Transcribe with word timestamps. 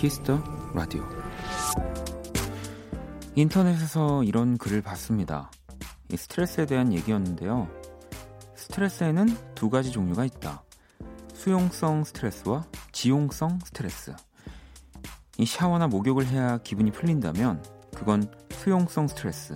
키스 0.00 0.26
더 0.26 0.42
라디오 0.72 1.06
인터넷에서 3.34 4.24
이런 4.24 4.56
글을 4.56 4.80
봤습니다. 4.80 5.50
스트레스에 6.08 6.64
대한 6.64 6.94
얘기였는데요. 6.94 7.68
스트레스에는 8.54 9.28
두 9.54 9.68
가지 9.68 9.92
종류가 9.92 10.24
있다. 10.24 10.62
수용성 11.34 12.04
스트레스와 12.04 12.64
지용성 12.92 13.58
스트레스. 13.62 14.14
이 15.36 15.44
샤워나 15.44 15.86
목욕을 15.86 16.26
해야 16.28 16.56
기분이 16.56 16.92
풀린다면 16.92 17.62
그건 17.94 18.32
수용성 18.52 19.06
스트레스. 19.06 19.54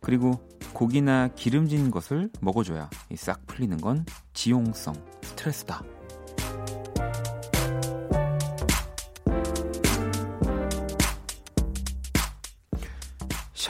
그리고 0.00 0.46
고기나 0.74 1.28
기름진 1.28 1.90
것을 1.90 2.28
먹어줘야 2.42 2.90
싹 3.16 3.46
풀리는 3.46 3.80
건 3.80 4.04
지용성 4.34 4.92
스트레스다. 5.22 5.99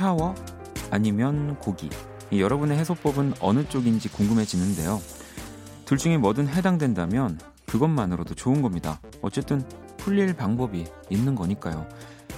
샤워 0.00 0.34
아니면 0.90 1.59
고기. 1.59 1.90
여러분의 2.32 2.78
해소법은 2.78 3.34
어느 3.38 3.68
쪽인지 3.68 4.09
궁금해지는데요. 4.09 4.98
둘 5.84 5.98
중에 5.98 6.16
뭐든 6.16 6.48
해당된다면 6.48 7.38
그것만으로도 7.66 8.34
좋은 8.34 8.62
겁니다. 8.62 8.98
어쨌든 9.20 9.62
풀릴 9.98 10.34
방법이 10.34 10.87
있는 11.10 11.34
거니까요. 11.34 11.87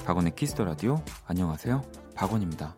박원의 0.04 0.34
키스 0.34 0.53
더 0.53 0.64
라디오 0.64 1.04
안녕하세요. 1.28 1.82
박원입니다. 2.16 2.74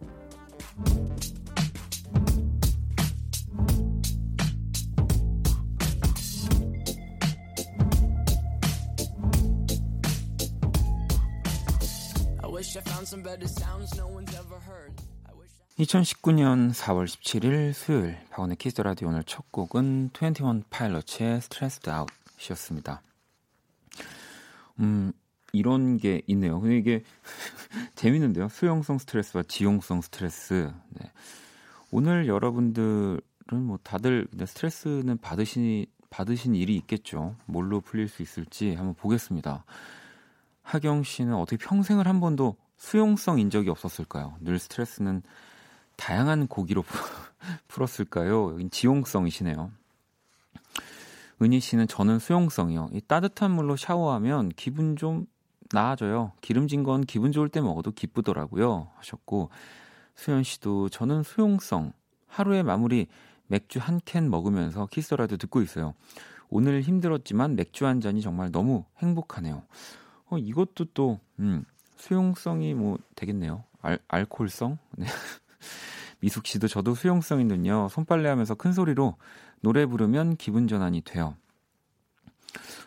2019년 15.79 16.71
4월 16.73 17.05
17일 17.05 17.73
수요일 17.73 18.17
박원의 18.31 18.57
키스 18.57 18.72
더 18.72 18.81
라디오 18.81 19.09
오늘 19.09 19.25
첫 19.25 19.51
곡은 19.51 20.11
21 20.15 20.63
Pilots의 20.71 21.41
Stressed 21.41 21.91
Out이었습니다. 21.91 23.03
음, 24.79 25.13
이런 25.53 25.97
게 25.97 26.23
있네요. 26.29 26.61
근데 26.61 26.77
이게 26.77 27.03
재밌는데요. 27.97 28.51
수용성 28.51 28.99
스트레스와 28.99 29.43
지용성 29.49 30.03
스트레스. 30.03 30.73
네. 30.91 31.11
오늘 31.91 32.29
여러분들은 32.29 33.21
뭐 33.51 33.77
다들 33.83 34.29
스트레스는 34.47 35.19
받으시 35.19 35.89
받으신 36.09 36.55
일이 36.55 36.77
있겠죠. 36.77 37.35
뭘로 37.47 37.81
풀릴 37.81 38.09
수 38.09 38.23
있을지 38.23 38.77
한번 38.77 38.95
보겠습니다. 38.95 39.65
하경 40.63 41.03
씨는 41.03 41.35
어떻게 41.35 41.57
평생을 41.57 42.07
한 42.07 42.21
번도 42.21 42.55
수용성 42.77 43.41
인 43.41 43.51
적이 43.51 43.71
없었을까요? 43.71 44.37
늘 44.41 44.61
스트레스는 44.61 45.23
다양한 45.97 46.47
고기로 46.47 46.85
풀었을까요? 47.69 48.53
여긴 48.53 48.71
지용성이시네요. 48.71 49.71
은희 51.43 51.61
씨는 51.61 51.89
저는 51.89 52.19
수용성이요. 52.19 52.91
이 52.93 53.01
따뜻한 53.01 53.51
물로 53.51 53.77
샤워하면 53.77 54.51
기분 54.51 54.97
좀 54.97 55.27
나아져요. 55.73 56.33
기름진 56.41 56.83
건 56.85 57.03
기분 57.03 57.33
좋을 57.33 57.49
때 57.49 57.61
먹어도 57.61 57.91
기쁘더라고요. 57.91 58.89
하셨고 58.97 59.51
수현 60.15 60.43
씨도 60.45 60.89
저는 60.91 61.23
수용성. 61.23 61.93
하루의 62.29 62.63
마무리 62.63 63.07
맥주 63.47 63.79
한 63.79 64.01
캔 64.05 64.31
먹으면서 64.31 64.87
키스라도 64.87 65.37
듣고 65.37 65.61
있어요. 65.63 65.95
오늘 66.49 66.83
힘들었지만 66.83 67.57
맥주 67.57 67.87
한 67.87 68.01
잔이 68.01 68.21
정말 68.23 68.51
너무 68.53 68.85
행복하네요. 68.99 69.63
어, 70.31 70.39
이것도 70.39 70.87
또 70.95 71.19
음, 71.41 71.65
수용성이 71.97 72.75
뭐 72.75 72.99
되겠네요. 73.17 73.65
알, 73.83 73.99
알콜성? 74.09 74.79
네. 74.97 75.07
미숙 76.21 76.47
씨도 76.47 76.69
저도 76.69 76.95
수용성 76.95 77.41
있는요. 77.41 77.89
손빨래 77.91 78.29
하면서 78.29 78.55
큰 78.55 78.73
소리로 78.73 79.17
노래 79.61 79.87
부르면 79.87 80.37
기분 80.37 80.69
전환이 80.69 81.03
돼요. 81.03 81.37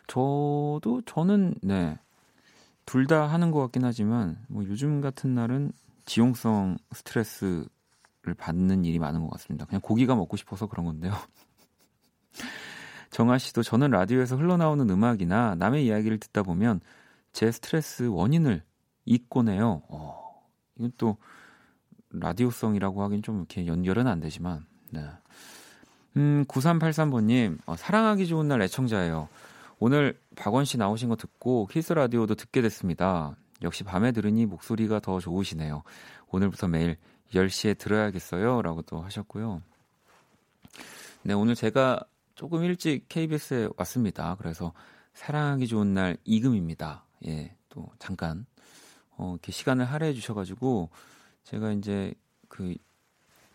저도 0.08 1.02
저는 1.06 1.56
네. 1.62 1.98
둘 2.86 3.06
다 3.06 3.28
하는 3.28 3.52
것 3.52 3.60
같긴 3.62 3.84
하지만 3.84 4.38
뭐 4.48 4.64
요즘 4.66 5.02
같은 5.02 5.36
날은 5.36 5.74
지용성 6.06 6.78
스트레스를 6.94 7.68
받는 8.38 8.86
일이 8.86 8.98
많은 8.98 9.22
것 9.22 9.30
같습니다. 9.32 9.66
그냥 9.66 9.82
고기가 9.82 10.16
먹고 10.16 10.38
싶어서 10.38 10.68
그런 10.68 10.86
건데요. 10.86 11.14
정아 13.12 13.38
씨도 13.38 13.64
저는 13.64 13.92
라디오에서 13.92 14.38
흘러나오는 14.38 14.90
음악이나 14.90 15.56
남의 15.56 15.86
이야기를 15.86 16.20
듣다 16.20 16.44
보면 16.44 16.80
제 17.34 17.52
스트레스 17.52 18.04
원인을 18.04 18.64
잊곤 19.06 19.50
해요. 19.50 19.82
어, 19.90 20.48
이건 20.78 20.92
또 20.98 21.18
라디오성이라고 22.12 23.04
하긴 23.04 23.22
좀 23.22 23.38
이렇게 23.38 23.68
연결은 23.68 24.08
안 24.08 24.20
되지만, 24.20 24.66
네. 24.92 25.06
음, 26.16 26.46
9383번님, 26.48 27.60
어, 27.66 27.76
사랑하기 27.76 28.28
좋은 28.28 28.48
날 28.48 28.62
애청자예요. 28.62 29.30
오늘 29.80 30.20
박원 30.36 30.66
씨 30.66 30.78
나오신 30.78 31.10
거 31.10 31.16
듣고 31.16 31.68
키스 31.68 31.94
라디오도 31.94 32.36
듣게 32.36 32.62
됐습니다. 32.62 33.36
역시 33.62 33.84
밤에 33.84 34.12
들으니 34.12 34.46
목소리가 34.46 35.00
더 35.00 35.20
좋으시네요. 35.20 35.84
오늘부터 36.30 36.68
매일 36.68 36.98
10시에 37.34 37.78
들어야겠어요. 37.78 38.62
라고 38.62 38.82
또 38.82 39.02
하셨고요. 39.02 39.62
네, 41.24 41.34
오늘 41.34 41.56
제가 41.56 42.00
조금 42.36 42.64
일찍 42.64 43.08
KBS에 43.10 43.70
왔습니다. 43.78 44.36
그래서 44.40 44.74
사랑하기 45.14 45.68
좋은 45.68 45.94
날 45.94 46.18
이금희입니다. 46.24 47.04
예, 47.26 47.56
또 47.70 47.90
잠깐 48.00 48.46
어, 49.18 49.32
이렇게 49.34 49.52
시간을 49.52 49.86
할애해 49.86 50.14
주셔가지고 50.14 50.90
제가 51.48 51.72
이제 51.72 52.14
그 52.50 52.76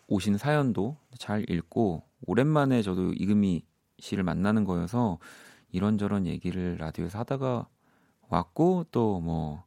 오신 0.07 0.39
사연도 0.39 0.97
잘 1.19 1.47
읽고 1.47 2.01
오랜만에 2.25 2.81
저도 2.81 3.13
이금희 3.13 3.63
씨를 3.99 4.23
만나는 4.23 4.63
거여서 4.63 5.19
이런저런 5.69 6.25
얘기를 6.25 6.75
라디오에서 6.79 7.19
하다가 7.19 7.67
왔고 8.29 8.85
또 8.91 9.19
뭐 9.19 9.63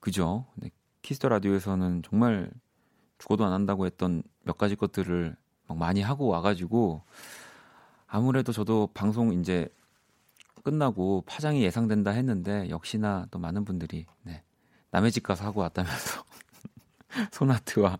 그죠? 0.00 0.46
네, 0.56 0.70
키스 1.02 1.18
더 1.18 1.28
라디오에서는 1.28 2.02
정말 2.02 2.50
죽어도 3.18 3.44
안 3.44 3.52
한다고 3.52 3.86
했던 3.86 4.24
몇 4.42 4.58
가지 4.58 4.74
것들을 4.74 5.36
막 5.68 5.78
많이 5.78 6.02
하고 6.02 6.26
와가지고 6.26 7.04
아무래도 8.08 8.52
저도 8.52 8.88
방송 8.94 9.32
이제 9.32 9.68
끝나고 10.64 11.22
파장이 11.26 11.62
예상된다 11.62 12.10
했는데 12.10 12.68
역시나 12.68 13.26
또 13.30 13.38
많은 13.38 13.64
분들이 13.64 14.06
네, 14.24 14.42
남의 14.90 15.12
집 15.12 15.22
가서 15.22 15.44
하고 15.44 15.60
왔다면서 15.60 16.24
소나트와 17.32 17.98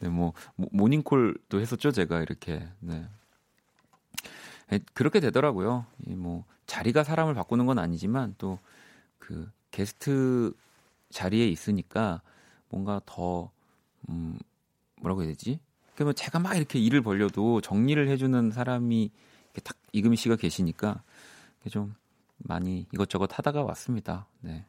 네, 0.00 0.08
뭐 0.08 0.32
모닝콜도 0.56 1.60
했었죠 1.60 1.92
제가 1.92 2.20
이렇게 2.20 2.68
네. 2.80 3.06
그렇게 4.92 5.20
되더라고요. 5.20 5.86
이뭐 6.06 6.44
자리가 6.66 7.02
사람을 7.02 7.34
바꾸는 7.34 7.66
건 7.66 7.78
아니지만 7.78 8.34
또 8.38 8.58
그 9.28 9.46
게스트 9.70 10.54
자리에 11.10 11.48
있으니까 11.48 12.22
뭔가 12.70 13.02
더 13.04 13.50
음, 14.08 14.38
뭐라고 15.02 15.20
해야 15.20 15.28
되지? 15.28 15.60
그러면 15.94 16.14
제가 16.14 16.38
막 16.38 16.56
이렇게 16.56 16.78
일을 16.78 17.02
벌려도 17.02 17.60
정리를 17.60 18.08
해주는 18.08 18.50
사람이 18.50 19.10
딱 19.62 19.76
이금희 19.92 20.16
씨가 20.16 20.36
계시니까 20.36 21.02
좀 21.70 21.94
많이 22.38 22.86
이것저것 22.94 23.36
하다가 23.38 23.64
왔습니다. 23.64 24.26
네. 24.40 24.64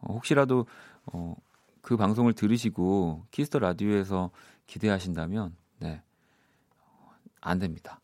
어, 0.00 0.14
혹시라도 0.14 0.66
어, 1.06 1.36
그 1.82 1.96
방송을 1.96 2.32
들으시고 2.32 3.26
키스 3.30 3.48
더 3.48 3.58
라디오에서 3.58 4.30
기대하신다면 4.66 5.54
네. 5.80 6.00
안 7.40 7.58
됩니다. 7.58 8.00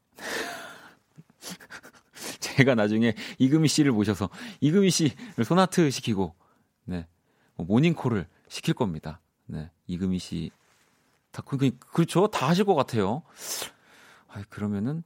제가 2.40 2.74
나중에 2.74 3.14
이금희 3.38 3.68
씨를 3.68 3.92
모셔서 3.92 4.28
이금희 4.60 4.90
씨를 4.90 5.44
소나트 5.44 5.90
시키고 5.90 6.34
네. 6.84 7.06
뭐 7.54 7.64
모닝콜을 7.66 8.26
시킬 8.48 8.74
겁니다. 8.74 9.20
네. 9.46 9.70
이금희 9.86 10.18
씨 10.18 10.50
다, 11.30 11.42
그, 11.42 11.56
그, 11.56 11.70
그렇죠. 11.78 12.26
다 12.26 12.48
하실 12.48 12.64
것 12.64 12.74
같아요. 12.74 13.22
아, 14.26 14.42
그러면은 14.48 15.04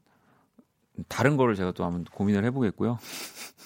다른 1.08 1.36
거를 1.36 1.54
제가 1.54 1.72
또 1.72 1.84
한번 1.84 2.04
고민을 2.04 2.44
해보겠고요. 2.46 2.98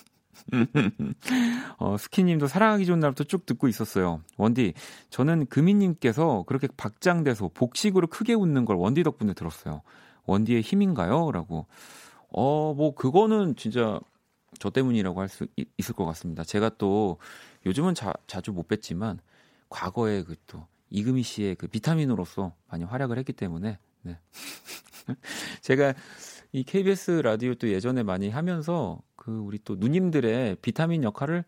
어, 1.79 1.97
스키님도 1.99 2.47
사랑하기 2.47 2.87
좋은 2.87 3.01
날부터 3.01 3.25
쭉 3.25 3.47
듣고 3.47 3.69
있었어요. 3.69 4.21
원디, 4.37 4.75
저는 5.11 5.47
금희님께서 5.47 6.45
그렇게 6.47 6.69
박장돼서 6.77 7.51
복식으로 7.55 8.07
크게 8.09 8.35
웃는 8.35 8.65
걸 8.65 8.77
원디 8.77 9.03
덕분에 9.03 9.35
들었어요. 9.35 9.83
원디의 10.27 10.63
힘인가요? 10.63 11.31
라고. 11.33 11.67
어, 12.31 12.75
뭐, 12.75 12.95
그거는 12.95 13.57
진짜 13.57 14.01
저 14.59 14.71
때문이라고 14.71 15.21
할 15.21 15.29
수 15.29 15.47
있을 15.79 15.95
것 15.95 16.05
같습니다. 16.07 16.45
제가 16.45 16.71
또 16.79 17.19
요즘은 17.67 17.95
자, 17.95 18.13
자주 18.27 18.53
못 18.53 18.69
뵀지만 18.69 19.19
과거에 19.69 20.23
그 20.23 20.37
또 20.47 20.67
이금희 20.91 21.23
씨의 21.23 21.57
그 21.57 21.67
비타민으로서 21.67 22.55
많이 22.71 22.85
활약을 22.85 23.19
했기 23.19 23.33
때문에 23.33 23.79
네. 24.03 24.19
제가 25.63 25.95
이 26.53 26.63
KBS 26.65 27.23
라디오 27.23 27.55
또 27.55 27.69
예전에 27.69 28.03
많이 28.03 28.31
하면서 28.31 29.01
그 29.27 29.37
우리 29.39 29.59
또 29.65 29.75
누님들의 29.75 30.59
비타민 30.63 31.03
역할을 31.03 31.45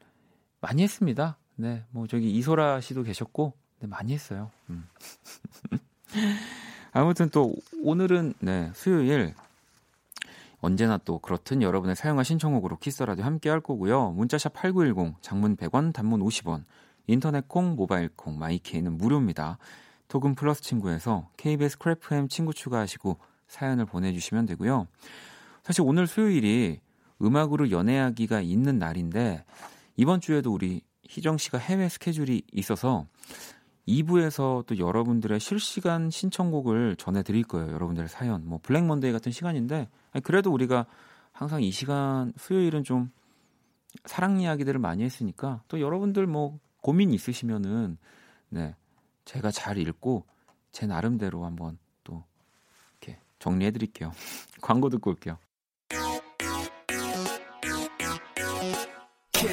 많이 0.61 0.83
했습니다. 0.83 1.39
네, 1.55 1.85
뭐 1.91 2.09
저기 2.09 2.29
이소라 2.33 2.81
씨도 2.81 3.05
계셨고, 3.05 3.53
네, 3.79 3.87
많이 3.87 4.13
했어요. 4.13 4.51
음. 4.69 4.85
아무튼 6.91 7.29
또 7.31 7.55
오늘은 7.85 8.35
네, 8.41 8.73
수요일 8.75 9.33
언제나 10.61 10.99
또 10.99 11.21
그렇듯 11.21 11.63
여러분의 11.63 11.95
사연과 11.95 12.25
신청곡으로 12.25 12.79
키스 12.79 12.97
더 12.97 13.07
라디오 13.07 13.25
함께 13.25 13.49
할 13.49 13.61
거고요. 13.61 14.11
문자 14.11 14.35
샵 14.35 14.55
8910, 14.55 15.23
장문 15.23 15.57
100원, 15.57 15.93
단문 15.93 16.21
50원, 16.21 16.65
인터넷 17.07 17.47
콩, 17.47 17.77
모바일 17.77 18.09
콩, 18.17 18.41
마이K는 18.41 18.99
무료입니다. 18.99 19.59
톡은 20.09 20.35
플러스 20.35 20.63
친구에서 20.63 21.31
KBS 21.37 21.79
Cool 21.79 22.11
FM 22.11 22.27
친구 22.27 22.53
추가하시고 22.53 23.19
사연을 23.47 23.87
보내주시면 23.87 24.47
되고요. 24.47 24.89
사실 25.63 25.85
오늘 25.87 26.09
수요일이 26.09 26.81
음악으로 27.23 27.71
연애하기가 27.71 28.41
있는 28.41 28.79
날인데 28.79 29.45
이번 29.97 30.21
주에도 30.21 30.53
우리 30.53 30.83
희정 31.03 31.39
씨가 31.39 31.59
해외 31.59 31.89
스케줄이 31.89 32.43
있어서 32.53 33.07
2부에서 33.89 34.67
또 34.67 34.79
여러분들의 34.79 35.41
실시간 35.41 36.11
신청곡을 36.11 36.97
전해드릴 36.97 37.45
거예요. 37.45 37.73
여러분들의 37.73 38.09
사연. 38.09 38.47
뭐 38.47 38.61
블랙 38.63 38.85
먼데이 38.85 39.13
같은 39.13 39.33
시간인데 39.33 39.89
그래도 40.23 40.53
우리가 40.53 40.87
항상 41.33 41.63
이 41.63 41.71
시간 41.71 42.33
수요일은 42.37 42.85
좀 42.85 43.11
사랑 44.05 44.41
이야기들을 44.41 44.79
많이 44.79 45.03
했으니까 45.03 45.63
또 45.69 45.81
여러분들 45.81 46.27
뭐 46.27 46.59
고민 46.83 47.13
있으시면은 47.13 47.97
네 48.51 48.77
제가 49.25 49.51
잘 49.51 49.79
읽고 49.79 50.27
제 50.73 50.87
나름대로 50.87 51.45
한번 51.45 51.79
또 52.05 52.25
이렇게 53.01 53.19
정리해 53.39 53.71
드릴게요. 53.71 54.13
광고 54.61 54.91
듣고 54.91 55.11
올게요. 55.11 55.39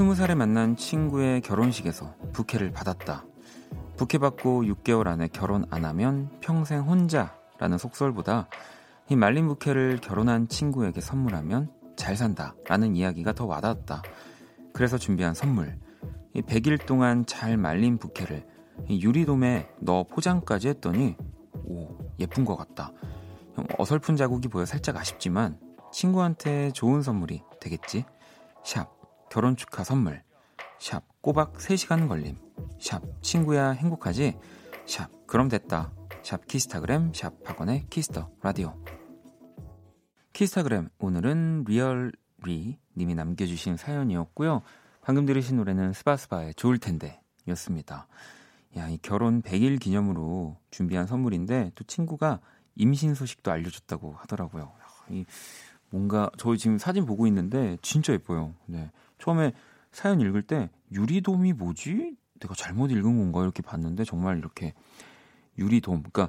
스무 0.00 0.14
살에 0.14 0.34
만난 0.34 0.76
친구의 0.76 1.42
결혼식에서 1.42 2.14
부케를 2.32 2.72
받았다. 2.72 3.26
부케 3.98 4.16
받고 4.16 4.62
6개월 4.62 5.06
안에 5.06 5.28
결혼 5.30 5.66
안 5.68 5.84
하면 5.84 6.30
평생 6.40 6.80
혼자라는 6.84 7.76
속설보다 7.76 8.48
이 9.10 9.16
말린 9.16 9.46
부케를 9.46 9.98
결혼한 9.98 10.48
친구에게 10.48 11.02
선물하면 11.02 11.70
잘 11.96 12.16
산다 12.16 12.54
라는 12.66 12.96
이야기가 12.96 13.34
더 13.34 13.44
와닿았다. 13.44 14.00
그래서 14.72 14.96
준비한 14.96 15.34
선물. 15.34 15.78
이 16.32 16.40
100일 16.40 16.86
동안 16.86 17.26
잘 17.26 17.58
말린 17.58 17.98
부케를 17.98 18.46
유리돔에 18.88 19.68
넣어 19.80 20.04
포장까지 20.04 20.68
했더니 20.68 21.14
오 21.66 21.88
예쁜 22.18 22.46
것 22.46 22.56
같다. 22.56 22.90
어설픈 23.76 24.16
자국이 24.16 24.48
보여 24.48 24.64
살짝 24.64 24.96
아쉽지만 24.96 25.60
친구한테 25.92 26.70
좋은 26.70 27.02
선물이 27.02 27.42
되겠지. 27.60 28.06
샵 28.64 28.99
결혼 29.30 29.54
축하 29.54 29.84
선물. 29.84 30.24
샵 30.80 31.04
꼬박 31.22 31.54
3시간 31.54 32.08
걸림. 32.08 32.36
샵 32.80 33.00
친구야 33.22 33.70
행복하지? 33.70 34.36
샵 34.86 35.08
그럼 35.28 35.48
됐다. 35.48 35.92
샵 36.24 36.48
키스타그램 36.48 37.12
샵 37.14 37.40
박원의 37.44 37.86
키스 37.90 38.14
더 38.14 38.28
라디오. 38.42 38.76
키스타그램 40.32 40.88
오늘은 40.98 41.64
리얼리 41.68 42.78
님이 42.96 43.14
남겨주신 43.14 43.76
사연이었고요. 43.76 44.62
방금 45.00 45.26
들으신 45.26 45.58
노래는 45.58 45.92
스바스바의 45.92 46.54
좋을 46.54 46.78
텐데 46.78 47.22
였습니다. 47.46 48.08
야, 48.76 48.88
이 48.88 48.98
결혼 49.00 49.42
100일 49.42 49.78
기념으로 49.78 50.58
준비한 50.72 51.06
선물인데 51.06 51.70
또 51.76 51.84
친구가 51.84 52.40
임신 52.74 53.14
소식도 53.14 53.52
알려줬다고 53.52 54.12
하더라고요. 54.12 54.62
야, 54.62 55.04
이 55.10 55.24
뭔가 55.90 56.30
저희 56.36 56.58
지금 56.58 56.78
사진 56.78 57.06
보고 57.06 57.28
있는데 57.28 57.76
진짜 57.80 58.12
예뻐요. 58.12 58.54
네. 58.66 58.90
처음에 59.20 59.52
사연 59.92 60.20
읽을 60.20 60.42
때 60.42 60.70
유리돔이 60.92 61.52
뭐지? 61.54 62.16
내가 62.40 62.54
잘못 62.54 62.90
읽은 62.90 63.02
건가 63.18 63.42
이렇게 63.42 63.62
봤는데 63.62 64.04
정말 64.04 64.38
이렇게 64.38 64.74
유리돔. 65.58 66.02
그러니까 66.10 66.28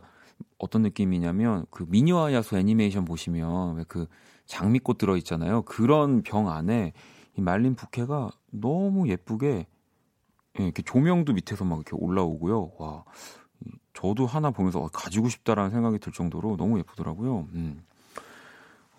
어떤 0.57 0.81
느낌이냐면 0.83 1.65
그 1.71 1.85
미니와 1.87 2.33
야수 2.33 2.57
애니메이션 2.57 3.05
보시면 3.05 3.77
왜 3.77 3.83
그 3.87 4.07
장미꽃 4.51 4.97
들어 4.97 5.15
있잖아요. 5.17 5.61
그런 5.63 6.23
병 6.23 6.49
안에 6.49 6.91
이 7.37 7.41
말린 7.41 7.75
부케가 7.75 8.31
너무 8.51 9.07
예쁘게 9.07 9.65
예, 10.59 10.63
이렇게 10.63 10.81
조명도 10.81 11.33
밑에서 11.33 11.63
막 11.63 11.77
이렇게 11.77 11.95
올라오고요. 11.95 12.73
와, 12.77 13.05
저도 13.93 14.25
하나 14.25 14.51
보면서 14.51 14.89
가지고 14.91 15.29
싶다라는 15.29 15.71
생각이 15.71 15.99
들 15.99 16.11
정도로 16.11 16.57
너무 16.57 16.79
예쁘더라고요. 16.79 17.47
음. 17.53 17.83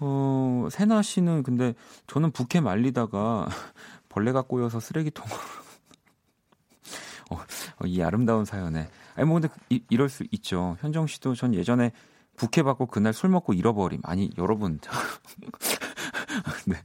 어, 0.05 0.69
세나 0.71 1.03
씨는 1.03 1.43
근데 1.45 1.75
저는 2.07 2.33
부케 2.33 2.61
말리다가 2.61 3.47
벌레가 4.09 4.43
꼬여서 4.43 4.81
쓰레기통으로 4.81 5.37
어, 7.31 7.37
어, 7.37 7.87
이 7.87 8.03
아름다운 8.03 8.45
사연에 8.45 8.89
아니 9.15 9.29
뭐 9.29 9.41
근데 9.41 9.55
이, 9.71 9.83
이럴 9.89 10.09
수 10.09 10.25
있죠. 10.33 10.77
현정 10.81 11.07
씨도 11.07 11.35
전 11.35 11.55
예전에 11.55 11.93
부케 12.37 12.63
받고 12.63 12.87
그날 12.87 13.13
술 13.13 13.31
먹고 13.31 13.53
잃어버림. 13.53 14.01
아니 14.05 14.31
여러분 14.39 14.81
네. 16.67 16.77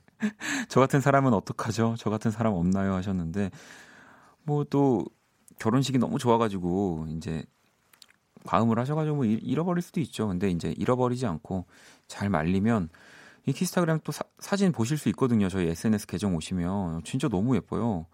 저 0.69 0.79
같은 0.79 1.01
사람은 1.01 1.33
어떡하죠? 1.33 1.95
저 1.97 2.09
같은 2.09 2.31
사람 2.31 2.53
없나요? 2.53 2.93
하셨는데 2.93 3.51
뭐 4.43 4.63
또 4.65 5.05
결혼식이 5.59 5.97
너무 5.97 6.19
좋아가지고 6.19 7.07
이제 7.09 7.43
과음을 8.45 8.79
하셔가지고 8.79 9.15
뭐 9.15 9.25
잃어버릴 9.25 9.81
수도 9.81 9.99
있죠. 9.99 10.27
근데 10.27 10.49
이제 10.49 10.73
잃어버리지 10.77 11.25
않고 11.25 11.65
잘 12.07 12.29
말리면 12.29 12.89
이 13.47 13.53
키스타그램 13.53 14.01
또 14.03 14.11
사, 14.11 14.55
진 14.57 14.73
보실 14.73 14.97
수 14.97 15.07
있거든요. 15.09 15.47
저희 15.47 15.67
SNS 15.69 16.05
계정 16.05 16.35
오시면 16.35 17.03
진짜 17.05 17.29
너무 17.29 17.55
예뻐요. 17.55 18.05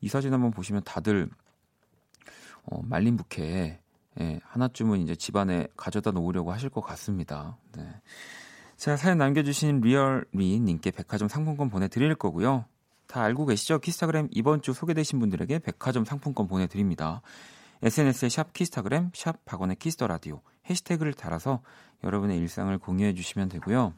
이 0.00 0.08
사진 0.08 0.32
한번 0.32 0.52
보시면 0.52 0.84
다들 0.84 1.28
어, 2.62 2.82
말린 2.82 3.16
부케 3.16 3.80
예, 4.20 4.40
하나쯤은 4.44 5.00
이제 5.00 5.16
집안에 5.16 5.66
가져다 5.76 6.12
놓으려고 6.12 6.52
하실 6.52 6.70
것 6.70 6.80
같습니다. 6.82 7.58
네. 7.76 7.82
자, 8.76 8.96
사연 8.96 9.18
남겨주신 9.18 9.80
리얼리님께 9.80 10.92
백화점 10.92 11.28
상품권 11.28 11.68
보내드릴 11.68 12.14
거고요. 12.14 12.64
다 13.08 13.22
알고 13.22 13.46
계시죠? 13.46 13.80
키스타그램 13.80 14.28
이번 14.30 14.62
주 14.62 14.72
소개되신 14.72 15.18
분들에게 15.18 15.58
백화점 15.58 16.04
상품권 16.04 16.46
보내드립니다. 16.46 17.22
SNS에 17.82 18.28
샵 18.28 18.52
키스타그램, 18.52 19.10
샵 19.14 19.44
박원의 19.44 19.76
키스 19.76 19.95
더 19.95 20.06
라디오 20.06 20.40
해시태그를 20.70 21.12
달아서 21.12 21.62
여러분의 22.04 22.38
일상을 22.38 22.76
공유해 22.78 23.14
주시면 23.14 23.48
되고요. 23.48 23.92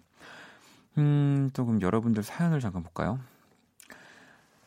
음, 0.98 1.50
또 1.54 1.64
그럼 1.64 1.80
여러분들 1.80 2.22
사연을 2.22 2.60
잠깐 2.60 2.82
볼까요? 2.82 3.18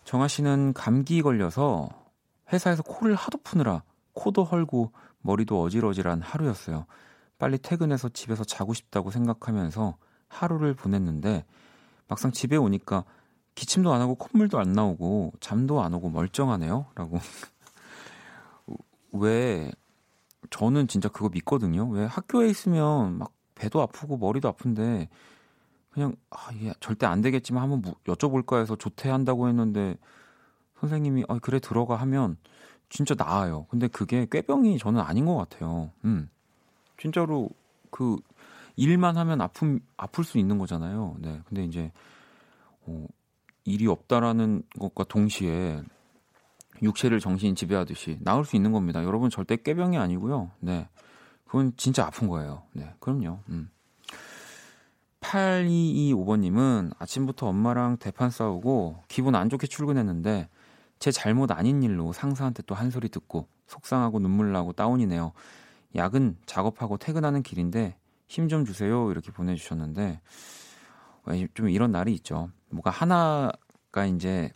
정아 0.05 0.27
씨는 0.27 0.73
감기 0.73 1.21
걸려서 1.21 1.89
회사에서 2.51 2.83
코를 2.83 3.15
하도 3.15 3.37
푸느라 3.37 3.83
코도 4.13 4.43
헐고 4.43 4.91
머리도 5.21 5.61
어질어질한 5.61 6.21
하루였어요. 6.21 6.85
빨리 7.37 7.57
퇴근해서 7.57 8.09
집에서 8.09 8.43
자고 8.43 8.73
싶다고 8.73 9.11
생각하면서 9.11 9.97
하루를 10.27 10.73
보냈는데 10.73 11.45
막상 12.07 12.31
집에 12.31 12.55
오니까 12.55 13.03
기침도 13.55 13.93
안 13.93 14.01
하고 14.01 14.15
콧물도 14.15 14.59
안 14.59 14.73
나오고 14.73 15.33
잠도 15.39 15.81
안 15.81 15.93
오고 15.93 16.09
멀쩡하네요. 16.09 16.87
라고. 16.95 17.19
왜 19.11 19.71
저는 20.49 20.87
진짜 20.87 21.09
그거 21.09 21.29
믿거든요. 21.29 21.87
왜 21.89 22.05
학교에 22.05 22.49
있으면 22.49 23.17
막 23.17 23.33
배도 23.55 23.81
아프고 23.81 24.17
머리도 24.17 24.47
아픈데 24.47 25.09
그냥 25.91 26.15
아 26.29 26.49
이게 26.53 26.73
절대 26.79 27.05
안 27.05 27.21
되겠지만 27.21 27.63
한번 27.63 27.93
여쭤볼까 28.05 28.59
해서 28.61 28.75
조퇴한다고 28.75 29.47
했는데 29.47 29.97
선생님이 30.79 31.25
아 31.27 31.37
그래 31.39 31.59
들어가 31.59 31.95
하면 31.97 32.37
진짜 32.89 33.15
나아요. 33.15 33.65
근데 33.69 33.87
그게 33.87 34.25
꾀병이 34.29 34.77
저는 34.77 35.01
아닌 35.01 35.25
것 35.25 35.35
같아요. 35.35 35.91
음. 36.05 36.29
진짜로 36.97 37.49
그 37.89 38.17
일만 38.75 39.17
하면 39.17 39.41
아픔 39.41 39.79
아플 39.97 40.23
수 40.23 40.37
있는 40.37 40.57
거잖아요. 40.57 41.15
네. 41.19 41.41
근데 41.45 41.63
이제 41.63 41.91
어, 42.81 43.05
일이 43.65 43.87
없다라는 43.87 44.63
것과 44.79 45.03
동시에 45.05 45.81
육체를 46.81 47.19
정신이 47.19 47.55
지배하듯이 47.55 48.17
나을 48.21 48.43
수 48.45 48.55
있는 48.55 48.71
겁니다. 48.71 49.03
여러분 49.03 49.29
절대 49.29 49.55
꾀병이 49.57 49.97
아니고요. 49.97 50.51
네. 50.59 50.89
그건 51.45 51.73
진짜 51.75 52.05
아픈 52.05 52.27
거예요. 52.27 52.63
네, 52.71 52.93
그럼요. 52.99 53.39
음. 53.49 53.69
8225번님은 55.21 56.91
아침부터 56.99 57.47
엄마랑 57.47 57.97
대판 57.97 58.29
싸우고 58.29 59.03
기분 59.07 59.35
안 59.35 59.49
좋게 59.49 59.67
출근했는데 59.67 60.49
제 60.99 61.11
잘못 61.11 61.51
아닌 61.51 61.81
일로 61.83 62.11
상사한테 62.11 62.63
또 62.63 62.75
한 62.75 62.89
소리 62.91 63.09
듣고 63.09 63.47
속상하고 63.67 64.19
눈물 64.19 64.51
나고 64.51 64.73
다운이네요. 64.73 65.31
야근 65.95 66.37
작업하고 66.45 66.97
퇴근하는 66.97 67.43
길인데 67.43 67.95
힘 68.27 68.47
좀 68.47 68.65
주세요. 68.65 69.11
이렇게 69.11 69.31
보내주셨는데 69.31 70.21
좀 71.53 71.69
이런 71.69 71.91
날이 71.91 72.13
있죠. 72.15 72.49
뭐가 72.69 72.89
하나가 72.89 74.05
이제 74.05 74.51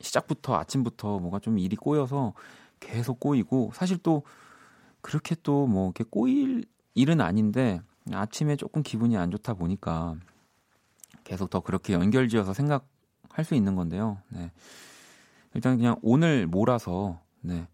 시작부터 0.00 0.56
아침부터 0.56 1.18
뭐가 1.18 1.40
좀 1.40 1.58
일이 1.58 1.76
꼬여서 1.76 2.34
계속 2.80 3.20
꼬이고 3.20 3.72
사실 3.74 3.98
또 3.98 4.22
그렇게 5.02 5.34
또 5.42 5.66
뭐 5.66 5.86
이렇게 5.86 6.04
꼬일 6.08 6.64
일은 6.94 7.20
아닌데 7.20 7.80
아침에 8.14 8.56
조금 8.56 8.82
기분이 8.82 9.16
안 9.16 9.30
좋다 9.30 9.54
보니까 9.54 10.16
계속 11.24 11.50
더 11.50 11.60
그렇게 11.60 11.92
연결지어서 11.92 12.54
생각할 12.54 13.44
수 13.44 13.54
있는 13.54 13.74
건데요. 13.76 14.18
네. 14.28 14.50
일단 15.54 15.76
그냥 15.76 15.96
오늘 16.02 16.46
몰아서 16.46 17.20
네. 17.40 17.66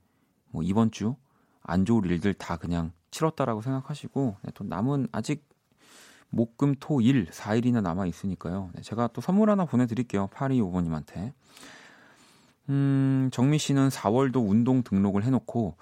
뭐 0.50 0.62
이번 0.62 0.90
주 0.90 1.16
안 1.66 1.85
좋을 1.85 2.11
일들 2.11 2.33
다 2.35 2.57
그냥 2.57 2.93
치렀다라고 3.11 3.61
생각하시고 3.61 4.37
네, 4.43 4.52
또 4.55 4.64
남은 4.64 5.09
아직 5.12 5.45
목금 6.31 6.76
토일 6.78 7.26
4일이나 7.26 7.83
남아 7.83 8.07
있으니까요. 8.07 8.71
네, 8.75 8.83
제가 8.83 9.09
또 9.09 9.21
선물 9.21 9.50
하나 9.50 9.64
보내드릴게요. 9.64 10.28
8255님한테. 10.28 11.33
음, 12.69 13.31
정미 13.33 13.59
씨는 13.59 13.88
4월도 13.88 14.49
운동 14.49 14.83
등록을 14.83 15.25
해놓고 15.25 15.76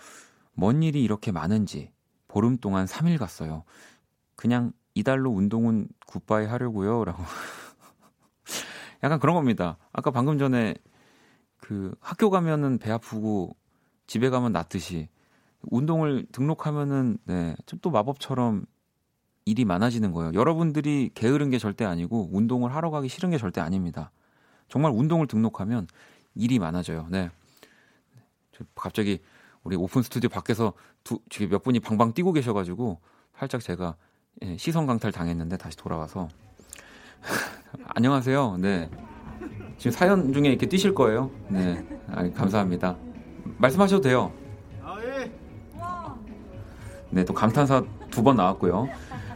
뭔 0.54 0.82
일이 0.82 1.02
이렇게 1.02 1.32
많은지 1.32 1.92
보름 2.28 2.58
동안 2.58 2.86
3일 2.86 3.18
갔어요. 3.18 3.64
그냥 4.36 4.72
이달로 4.94 5.30
운동은 5.30 5.88
굿바이 6.06 6.46
하려고요. 6.46 7.04
라고. 7.04 7.22
약간 9.02 9.18
그런 9.18 9.34
겁니다. 9.34 9.76
아까 9.92 10.10
방금 10.10 10.38
전에 10.38 10.74
그 11.58 11.94
학교 12.00 12.30
가면은 12.30 12.78
배 12.78 12.90
아프고 12.90 13.56
집에 14.06 14.30
가면 14.30 14.52
낫듯이 14.52 15.08
운동을 15.62 16.26
등록하면은 16.30 17.18
네, 17.24 17.56
좀 17.66 17.78
또 17.80 17.90
마법처럼 17.90 18.66
일이 19.46 19.64
많아지는 19.64 20.12
거예요. 20.12 20.32
여러분들이 20.34 21.10
게으른 21.14 21.50
게 21.50 21.58
절대 21.58 21.84
아니고 21.84 22.30
운동을 22.32 22.74
하러 22.74 22.90
가기 22.90 23.08
싫은 23.08 23.30
게 23.30 23.38
절대 23.38 23.60
아닙니다. 23.60 24.10
정말 24.68 24.92
운동을 24.92 25.26
등록하면 25.26 25.86
일이 26.34 26.58
많아져요. 26.58 27.08
네. 27.10 27.30
갑자기 28.74 29.20
우리 29.62 29.76
오픈 29.76 30.02
스튜디오 30.02 30.30
밖에서 30.30 30.72
두, 31.02 31.18
지금 31.28 31.48
몇 31.50 31.62
분이 31.62 31.80
방방 31.80 32.14
뛰고 32.14 32.32
계셔가지고 32.32 33.00
살짝 33.36 33.60
제가 33.60 33.96
예, 33.96 33.98
시선 34.58 34.86
강탈 34.86 35.12
당했는데 35.12 35.56
다시 35.56 35.76
돌아와서 35.76 36.28
안녕하세요. 37.88 38.58
네. 38.58 38.90
지금 39.78 39.90
사연 39.92 40.32
중에 40.32 40.48
이렇게 40.48 40.66
뛰실 40.66 40.94
거예요. 40.94 41.30
네. 41.48 41.84
아, 42.08 42.28
감사합니다. 42.30 42.96
말씀하셔도 43.58 44.02
돼요. 44.02 44.32
네, 47.10 47.24
또 47.24 47.32
감탄사 47.32 47.82
두 48.10 48.22
번 48.22 48.36
나왔고요. 48.36 48.88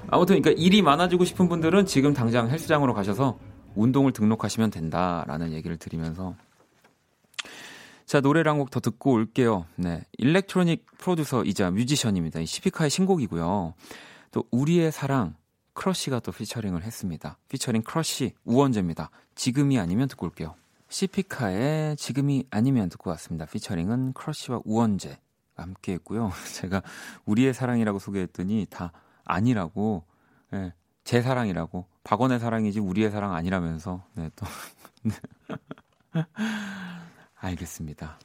아무튼 0.09 0.41
그러니까 0.41 0.61
일이 0.63 0.83
많아지고 0.83 1.25
싶은 1.25 1.49
분들은 1.49 1.87
지금 1.87 2.13
당장 2.15 2.49
헬스장으로 2.51 2.93
가셔서 2.95 3.39
운동을 3.77 4.13
등록하시면 4.13 4.71
된다라는 4.71 5.53
얘기를 5.53 5.77
드리면서 5.77 6.35
자, 8.07 8.21
노래를 8.21 8.51
한 8.51 8.59
곡 8.59 8.71
더 8.71 8.81
듣고 8.81 9.13
올게요. 9.13 9.67
네. 9.77 10.03
일렉트로닉 10.17 10.87
프로듀서이자 10.99 11.71
뮤지션입니다. 11.71 12.41
이 12.41 12.47
시피카의 12.47 12.89
신곡이고요. 12.91 13.75
또 14.31 14.45
우리의 14.51 14.93
사랑 14.93 15.37
크러쉬가 15.75 16.21
또 16.21 16.33
피처링을 16.33 16.83
했습니다. 16.83 17.39
피처링 17.49 17.83
크러쉬 17.83 18.35
우원재입니다. 18.45 19.11
지금이 19.35 19.79
아니면 19.79 20.09
듣고 20.09 20.27
올게요. 20.27 20.55
시피카의 20.89 21.97
지금이 21.97 22.47
아니면 22.51 22.89
듣고 22.89 23.11
왔습니다. 23.11 23.47
피처링은 23.47 24.15
크러쉬와 24.15 24.63
우원재 24.65 25.19
함께 25.55 25.93
했고요. 25.95 26.33
제가 26.55 26.83
우리의 27.27 27.55
사랑이라고 27.55 27.99
소개했더니 27.99 28.67
다 28.71 28.93
아니라고 29.25 30.05
네, 30.51 30.73
제 31.05 31.23
사랑이라고 31.23 31.87
박원의 32.05 32.41
사랑이지 32.41 32.81
우리의 32.81 33.11
사랑 33.11 33.35
아니라면서 33.35 34.05
네, 34.15 34.31
또 34.35 34.47
알겠습니다. 37.37 38.19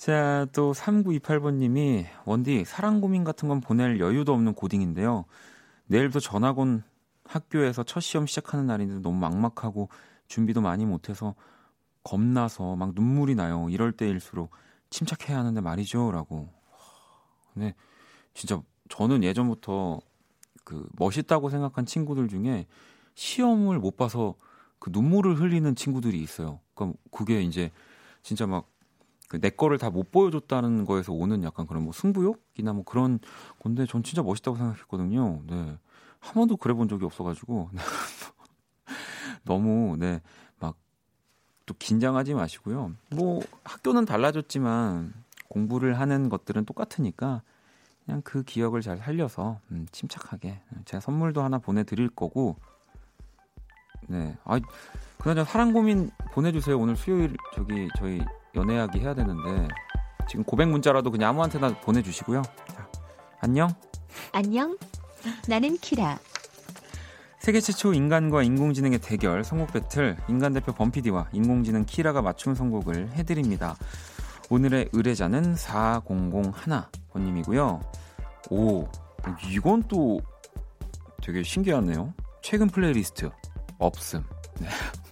자, 0.00 0.46
또 0.54 0.72
3928번님이 0.72 2.06
원디 2.24 2.64
사랑 2.64 3.02
고민 3.02 3.22
같은 3.22 3.50
건 3.50 3.60
보낼 3.60 4.00
여유도 4.00 4.32
없는 4.32 4.54
고딩인데요. 4.54 5.26
내일부터 5.88 6.20
전학온 6.20 6.82
학교에서 7.24 7.82
첫 7.82 8.00
시험 8.00 8.26
시작하는 8.26 8.66
날인데 8.66 9.00
너무 9.00 9.18
막막하고 9.18 9.90
준비도 10.26 10.62
많이 10.62 10.86
못해서 10.86 11.34
겁나서 12.02 12.76
막 12.76 12.94
눈물이 12.94 13.34
나요. 13.34 13.68
이럴 13.68 13.92
때일수록 13.92 14.52
침착해야 14.88 15.38
하는데 15.38 15.60
말이죠라고. 15.60 16.48
근데 17.52 17.74
진짜 18.32 18.58
저는 18.88 19.22
예전부터 19.22 20.00
그 20.64 20.88
멋있다고 20.92 21.50
생각한 21.50 21.84
친구들 21.84 22.28
중에 22.28 22.66
시험을 23.16 23.78
못 23.78 23.98
봐서 23.98 24.34
그 24.78 24.88
눈물을 24.90 25.38
흘리는 25.38 25.74
친구들이 25.74 26.22
있어요. 26.22 26.58
그러니까 26.72 26.98
그게 27.10 27.42
이제 27.42 27.70
진짜 28.22 28.46
막 28.46 28.66
그내 29.30 29.48
거를 29.48 29.78
다 29.78 29.90
못 29.90 30.10
보여줬다는 30.10 30.84
거에서 30.84 31.12
오는 31.12 31.44
약간 31.44 31.64
그런 31.68 31.84
뭐 31.84 31.92
승부욕이나 31.92 32.72
뭐 32.72 32.82
그런 32.82 33.20
건데 33.60 33.86
전 33.86 34.02
진짜 34.02 34.22
멋있다고 34.22 34.56
생각했거든요. 34.56 35.42
네. 35.46 35.78
한 36.18 36.34
번도 36.34 36.56
그래 36.56 36.74
본 36.74 36.88
적이 36.88 37.04
없어가지고. 37.04 37.70
너무, 39.44 39.96
네. 39.96 40.20
막, 40.58 40.76
또 41.64 41.74
긴장하지 41.78 42.34
마시고요. 42.34 42.92
뭐, 43.10 43.40
학교는 43.62 44.04
달라졌지만 44.04 45.14
공부를 45.48 46.00
하는 46.00 46.28
것들은 46.28 46.64
똑같으니까 46.64 47.42
그냥 48.04 48.22
그 48.22 48.42
기억을 48.42 48.80
잘 48.80 48.98
살려서 48.98 49.60
음, 49.70 49.86
침착하게 49.92 50.60
제가 50.86 51.00
선물도 51.00 51.40
하나 51.42 51.58
보내드릴 51.58 52.08
거고 52.08 52.56
네. 54.08 54.36
아, 54.44 54.58
그나저나 55.18 55.44
사랑 55.44 55.72
고민 55.72 56.10
보내주세요. 56.32 56.76
오늘 56.78 56.96
수요일 56.96 57.36
저기 57.54 57.88
저희 57.96 58.20
연애하기 58.54 59.00
해야 59.00 59.14
되는데 59.14 59.68
지금 60.28 60.44
고백 60.44 60.68
문자라도 60.68 61.10
그냥 61.10 61.30
아무한테나 61.30 61.80
보내주시고요. 61.80 62.42
자, 62.42 62.88
안녕. 63.40 63.68
안녕. 64.32 64.76
나는 65.48 65.76
키라. 65.78 66.18
세계 67.40 67.60
최초 67.60 67.94
인간과 67.94 68.42
인공지능의 68.42 68.98
대결 68.98 69.42
선곡 69.42 69.72
배틀 69.72 70.16
인간 70.28 70.52
대표 70.52 70.72
범피디와 70.72 71.28
인공지능 71.32 71.84
키라가 71.86 72.20
맞춤 72.20 72.54
선곡을 72.54 73.12
해드립니다. 73.12 73.76
오늘의 74.50 74.90
의뢰자는 74.92 75.56
4001 75.56 76.52
번님이고요. 77.12 77.80
오, 78.50 78.88
이건 79.48 79.84
또 79.88 80.20
되게 81.22 81.42
신기하네요. 81.42 82.12
최근 82.42 82.68
플레이리스트 82.68 83.30
없음. 83.78 84.24
네. 84.60 84.68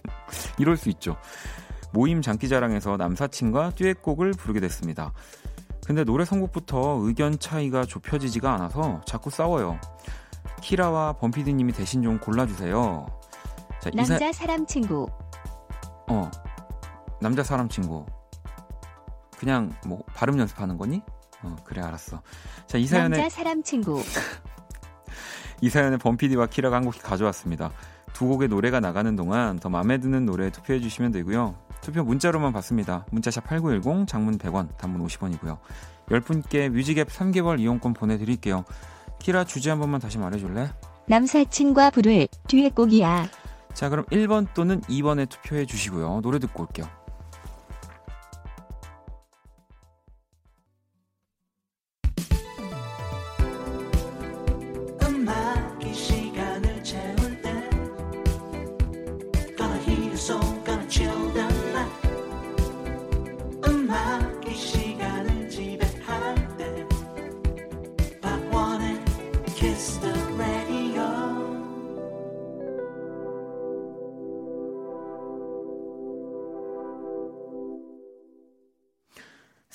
이럴 0.59 0.77
수 0.77 0.89
있죠. 0.89 1.17
모임 1.91 2.21
장기자랑에서 2.21 2.97
남사친과 2.97 3.71
듀엣곡을 3.71 4.31
부르게 4.31 4.59
됐습니다. 4.59 5.13
근데 5.85 6.03
노래 6.03 6.23
선곡부터 6.23 6.99
의견 7.01 7.39
차이가 7.39 7.85
좁혀지지가 7.85 8.53
않아서 8.53 9.01
자꾸 9.05 9.29
싸워요. 9.29 9.79
키라와 10.61 11.13
범피디님이 11.13 11.73
대신 11.73 12.03
좀 12.03 12.19
골라주세요. 12.19 13.07
자, 13.81 13.89
남자 13.95 14.17
사... 14.17 14.31
사람 14.31 14.65
친구. 14.65 15.09
어, 16.07 16.29
남자 17.21 17.43
사람 17.43 17.69
친구. 17.69 18.05
그냥 19.37 19.73
뭐 19.85 20.03
발음 20.13 20.37
연습하는 20.37 20.77
거니? 20.77 21.01
어, 21.41 21.55
그래 21.63 21.81
알았어. 21.81 22.21
자, 22.67 22.77
이 22.77 22.85
사연에 22.85 23.17
남자 23.17 23.29
사람 23.35 23.63
친구. 23.63 24.03
이 25.61 25.69
사연에 25.69 25.97
범피디와 25.97 26.47
키라가 26.47 26.75
한 26.75 26.85
곡씩 26.85 27.03
가져왔습니다. 27.03 27.71
두 28.19 28.27
곡의 28.27 28.49
노래가 28.49 28.81
나가는 28.81 29.15
동안 29.15 29.59
더 29.59 29.69
마음에 29.69 29.97
드는 29.97 30.25
노래 30.25 30.49
투표해 30.49 30.81
주시면 30.81 31.13
되고요. 31.13 31.55
투표 31.79 32.03
문자로만 32.03 32.51
받습니다. 32.51 33.05
문자샵 33.11 33.45
8910, 33.45 34.09
장문 34.09 34.37
100원, 34.37 34.75
단문 34.75 35.07
50원이고요. 35.07 35.57
10분께 36.09 36.67
뮤직앱 36.67 37.07
3개월 37.07 37.61
이용권 37.61 37.93
보내드릴게요. 37.93 38.65
키라 39.19 39.45
주제 39.45 39.69
한 39.69 39.79
번만 39.79 40.01
다시 40.01 40.17
말해줄래? 40.17 40.69
남사친과 41.05 41.91
부를 41.91 42.27
듀엣곡이야. 42.49 43.29
자 43.73 43.87
그럼 43.87 44.03
1번 44.07 44.47
또는 44.53 44.81
2번에 44.81 45.29
투표해 45.29 45.65
주시고요. 45.65 46.19
노래 46.21 46.39
듣고 46.39 46.63
올게요. 46.63 46.87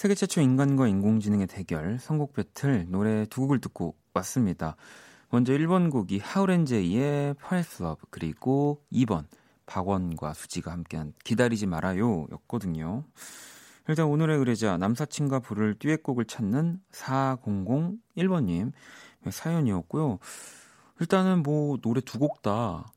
세계 0.04 0.14
최초 0.14 0.42
인간과 0.42 0.87
인공지능의 0.87 1.46
대결, 1.46 1.99
선곡 1.99 2.34
배틀, 2.34 2.84
노래 2.90 3.25
두 3.25 3.40
곡을 3.40 3.58
듣고 3.62 3.96
왔습니다. 4.12 4.76
먼저 5.30 5.54
1번 5.54 5.90
곡이 5.90 6.18
Perhaps 7.38 7.82
Love, 7.82 8.02
그리고 8.11 8.82
2번 8.92 9.25
박원과 9.64 10.34
수지가 10.34 10.73
함께한 10.73 11.14
기다리지 11.25 11.66
말아요 11.66 12.26
였거든요. 12.32 13.04
일단 13.88 14.04
오늘의 14.04 14.37
의뢰자 14.37 14.76
남사친과 14.76 15.40
부를 15.40 15.75
듀엣곡을 15.78 16.26
찾는 16.26 16.80
4001번님 16.92 18.73
사연이었고요. 19.30 20.18
일단은 21.00 21.42
뭐 21.42 21.78
노래 21.80 22.02
두 22.02 22.18
곡 22.18 22.42
다, 22.42 22.92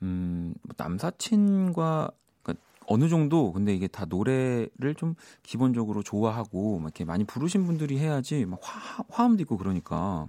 음, 0.00 0.54
뭐 0.62 0.74
남사친과 0.78 2.12
어느 2.86 3.08
정도 3.08 3.52
근데 3.52 3.74
이게 3.74 3.86
다 3.86 4.04
노래를 4.04 4.94
좀 4.96 5.14
기본적으로 5.42 6.02
좋아하고 6.02 6.78
막 6.78 6.84
이렇게 6.86 7.04
많이 7.04 7.24
부르신 7.24 7.66
분들이 7.66 7.98
해야지 7.98 8.44
막 8.46 8.60
화, 8.62 9.04
화음도 9.08 9.42
있고 9.42 9.56
그러니까. 9.56 10.28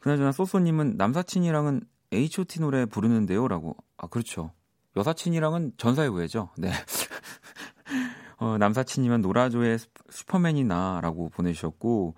그나저나 0.00 0.32
소소님은 0.32 0.96
남사친이랑은 0.96 1.82
H.O.T 2.12 2.60
노래 2.60 2.86
부르는데요라고. 2.86 3.76
아 3.96 4.06
그렇죠. 4.06 4.52
여사친이랑은 4.96 5.72
전사의 5.76 6.10
후예죠. 6.10 6.50
네. 6.56 6.70
어, 8.38 8.56
남사친이면 8.58 9.22
노라조의 9.22 9.78
슈퍼맨이나라고 10.10 11.30
보내주셨고 11.30 12.14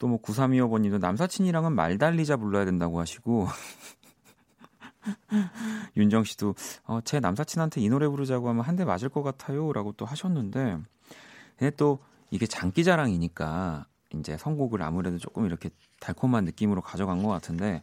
또 0.00 0.08
뭐 0.08 0.20
9325번님도 0.22 0.98
남사친이랑은 0.98 1.74
말 1.74 1.98
달리자 1.98 2.38
불러야 2.38 2.64
된다고 2.64 2.98
하시고 2.98 3.46
윤정 5.96 6.24
씨도 6.24 6.54
어, 6.84 7.00
제 7.04 7.20
남사친한테 7.20 7.80
이 7.80 7.88
노래 7.88 8.08
부르자고 8.08 8.48
하면 8.48 8.64
한 8.64 8.76
대 8.76 8.84
맞을 8.84 9.08
것 9.08 9.22
같아요라고 9.22 9.92
또 9.92 10.06
하셨는데 10.06 10.78
근데 11.58 11.76
또 11.76 11.98
이게 12.30 12.46
장기 12.46 12.84
자랑이니까 12.84 13.86
이제 14.14 14.36
선곡을 14.38 14.82
아무래도 14.82 15.18
조금 15.18 15.44
이렇게 15.46 15.70
달콤한 16.00 16.44
느낌으로 16.44 16.80
가져간 16.80 17.22
것 17.22 17.28
같은데 17.28 17.82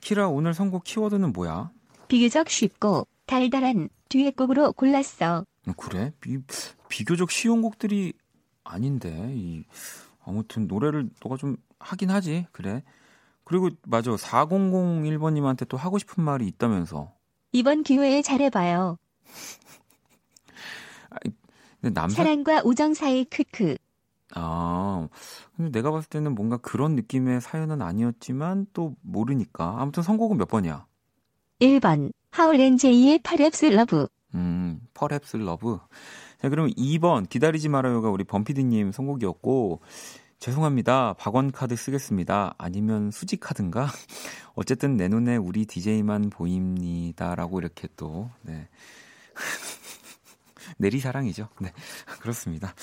키라 0.00 0.28
오늘 0.28 0.54
선곡 0.54 0.84
키워드는 0.84 1.32
뭐야? 1.32 1.70
비교적 2.08 2.48
쉽고 2.48 3.06
달달한 3.26 3.88
듀엣곡으로 4.08 4.72
골랐어. 4.74 5.44
어, 5.66 5.72
그래? 5.76 6.12
비, 6.20 6.38
비교적 6.88 7.30
쉬운 7.30 7.62
곡들이 7.62 8.12
아닌데 8.64 9.32
이, 9.34 9.64
아무튼 10.24 10.66
노래를 10.66 11.08
너가 11.22 11.36
좀 11.36 11.56
하긴 11.80 12.10
하지 12.10 12.46
그래 12.52 12.82
그리고 13.44 13.70
맞아 13.86 14.10
4001번님한테 14.10 15.68
또 15.68 15.76
하고 15.76 15.98
싶은 15.98 16.24
말이 16.24 16.46
있다면서 16.46 17.12
이번 17.52 17.82
기회에 17.82 18.22
잘해봐요. 18.22 18.98
근데 21.80 22.00
남사 22.00 22.16
사랑과 22.16 22.62
우정 22.64 22.94
사이 22.94 23.24
크크. 23.24 23.76
아 24.34 25.08
근데 25.56 25.70
내가 25.70 25.90
봤을 25.90 26.08
때는 26.08 26.34
뭔가 26.34 26.56
그런 26.56 26.96
느낌의 26.96 27.40
사연은 27.40 27.82
아니었지만 27.82 28.66
또 28.72 28.96
모르니까 29.02 29.76
아무튼 29.78 30.02
선곡은 30.02 30.38
몇 30.38 30.48
번이야? 30.48 30.86
1번 31.60 32.12
하울앤제이의 32.30 33.20
Perhaps 33.20 33.70
Love. 33.74 34.08
음 34.34 34.80
Perhaps 34.94 35.38
Love. 35.38 35.78
자 36.40 36.48
그럼 36.48 36.68
2번 36.70 37.28
기다리지 37.28 37.68
말아요가 37.68 38.10
우리 38.10 38.24
범피디님 38.24 38.90
선곡이었고 38.90 39.80
죄송합니다. 40.44 41.14
박원 41.14 41.52
카드 41.52 41.74
쓰겠습니다. 41.74 42.54
아니면 42.58 43.10
수지 43.10 43.38
카드인가? 43.38 43.88
어쨌든 44.54 44.98
내 44.98 45.08
눈에 45.08 45.36
우리 45.36 45.64
DJ만 45.64 46.28
보입니다 46.28 47.34
라고 47.34 47.60
이렇게 47.60 47.88
또 47.96 48.30
네. 48.42 48.68
내리 50.76 51.00
사랑이죠. 51.00 51.48
네. 51.62 51.72
그렇습니다. 52.20 52.74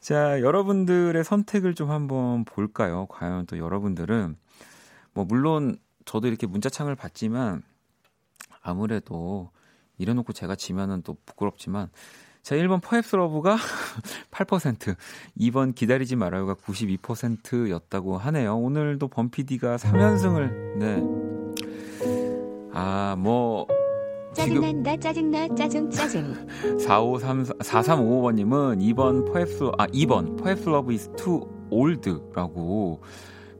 자, 0.00 0.40
여러분들의 0.40 1.22
선택을 1.22 1.76
좀 1.76 1.92
한번 1.92 2.44
볼까요? 2.44 3.06
과연 3.06 3.46
또 3.46 3.56
여러분들은 3.56 4.36
뭐 5.14 5.24
물론 5.24 5.78
저도 6.06 6.26
이렇게 6.26 6.48
문자창을 6.48 6.96
봤지만 6.96 7.62
아무래도 8.60 9.52
이래놓고 9.98 10.32
제가 10.32 10.56
지면은 10.56 11.02
또 11.02 11.16
부끄럽지만 11.24 11.88
자, 12.46 12.54
1번 12.54 12.80
Perhaps 12.80 13.16
Love가 13.16 13.56
8%, 14.30 14.94
2번 15.40 15.74
기다리지 15.74 16.14
말아요가 16.14 16.54
92%였다고 16.54 18.18
하네요. 18.18 18.56
오늘도 18.56 19.08
범피디가 19.08 19.78
3연승을, 19.78 20.76
네. 20.78 21.02
아, 22.72 23.16
뭐. 23.18 23.66
짜증난다, 24.32 24.96
짜증나, 24.96 25.48
짜증, 25.56 25.90
짜증. 25.90 26.34
4533, 26.78 27.58
4355번님은 27.58 28.94
2번 28.94 29.32
Perhaps, 29.32 29.72
아, 29.76 29.88
2번 29.88 30.40
Perhaps 30.40 30.68
Love 30.68 30.92
is 30.92 31.10
too 31.16 31.40
old라고. 31.70 33.00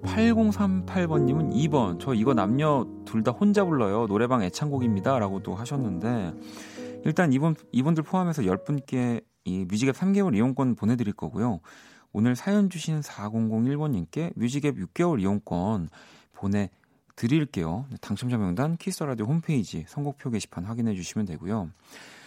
8038번님은 0.05 1.53
2번. 1.55 1.99
저 1.99 2.15
이거 2.15 2.35
남녀 2.35 2.87
둘 3.05 3.25
다 3.25 3.33
혼자 3.33 3.65
불러요. 3.65 4.07
노래방 4.07 4.45
애창곡입니다. 4.45 5.19
라고 5.19 5.43
또 5.43 5.57
하셨는데. 5.57 6.35
일단 7.07 7.33
이분, 7.33 7.55
이분들 7.73 8.03
포함해서 8.03 8.43
10분께 8.43 9.25
이 9.45 9.65
뮤직앱 9.65 9.95
3개월 9.97 10.35
이용권 10.35 10.75
보내 10.75 10.97
드릴 10.97 11.13
거고요. 11.15 11.61
오늘 12.13 12.35
사연 12.35 12.69
주신 12.69 13.01
4001번 13.01 13.93
님께 13.93 14.33
뮤직앱 14.35 14.77
6개월 14.77 15.21
이용권 15.21 15.89
보내 16.33 16.71
드릴게요. 17.15 17.87
당첨자 18.01 18.37
명단 18.37 18.77
키스 18.77 19.03
라디오 19.03 19.27
홈페이지 19.27 19.85
선곡표 19.89 20.31
게시판 20.31 20.65
확인해 20.65 20.95
주시면 20.95 21.27
되고요. 21.27 21.71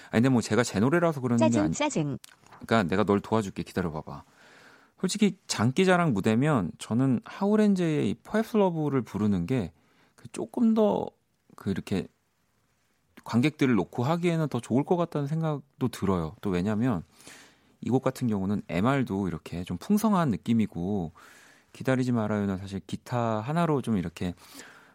아 0.07 0.11
근데 0.11 0.29
뭐 0.29 0.41
제가 0.41 0.63
제 0.63 0.79
노래라서 0.79 1.21
그러는 1.21 1.37
짜증, 1.37 1.61
게 1.61 1.65
아니 1.65 1.73
짜증. 1.73 2.17
그러니까 2.61 2.83
내가 2.83 3.03
널 3.03 3.19
도와줄게 3.19 3.63
기다려 3.63 3.91
봐봐. 3.91 4.23
솔직히 4.99 5.37
장기자랑 5.47 6.13
무대면 6.13 6.71
저는 6.79 7.19
하울앤제이의 7.25 8.09
이 8.09 8.13
Perhaps 8.15 8.57
Love를 8.57 9.01
부르는 9.03 9.45
게그 9.45 10.29
조금 10.31 10.73
더 10.73 11.19
그 11.59 11.69
이렇게 11.69 12.07
관객들을 13.23 13.75
놓고 13.75 14.03
하기에는 14.03 14.47
더 14.49 14.59
좋을 14.59 14.83
것 14.83 14.97
같다는 14.97 15.27
생각도 15.27 15.87
들어요. 15.89 16.35
또 16.41 16.49
왜냐면 16.49 17.03
이곡 17.81 18.03
같은 18.03 18.27
경우는 18.27 18.61
MR도 18.67 19.27
이렇게 19.27 19.63
좀 19.63 19.77
풍성한 19.77 20.29
느낌이고 20.29 21.11
기다리지 21.73 22.11
말아요는 22.11 22.57
사실 22.57 22.81
기타 22.85 23.41
하나로 23.41 23.81
좀 23.81 23.97
이렇게 23.97 24.33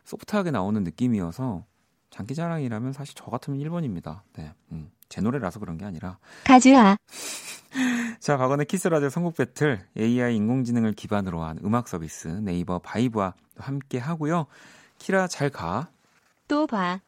소프트하게 0.05 0.51
나오는 0.51 0.83
느낌이어서 0.83 1.65
장기자랑이라면 2.11 2.93
사실 2.93 3.15
저 3.17 3.25
같으면 3.25 3.59
1번입니다. 3.61 4.21
네. 4.35 4.53
음, 4.71 4.91
제 5.09 5.21
노래라서 5.21 5.59
그런 5.59 5.79
게 5.79 5.85
아니라. 5.85 6.19
가즈아. 6.45 6.97
자, 8.21 8.37
박원의 8.37 8.67
키스라디오 8.67 9.09
선곡 9.09 9.37
배틀 9.37 9.85
AI 9.99 10.37
인공지능을 10.37 10.93
기반으로 10.93 11.43
한 11.43 11.59
음악 11.65 11.89
서비스 11.89 12.29
네이버 12.29 12.79
바이브와 12.79 13.35
함께 13.57 13.99
하고요. 13.99 14.47
키라 14.99 15.27
잘 15.27 15.51
가. 15.51 15.89
또 16.47 16.67
봐. 16.67 17.01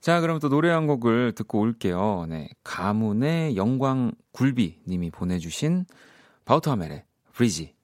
자, 0.00 0.20
그럼 0.20 0.38
또 0.38 0.48
노래 0.48 0.70
한 0.70 0.86
곡을 0.86 1.32
듣고 1.32 1.60
올게요. 1.60 2.26
네. 2.28 2.48
가문의 2.62 3.56
영광 3.56 4.12
굴비 4.32 4.82
님이 4.86 5.10
보내주신 5.10 5.84
바우터하멜의 6.44 7.04
브리지. 7.32 7.74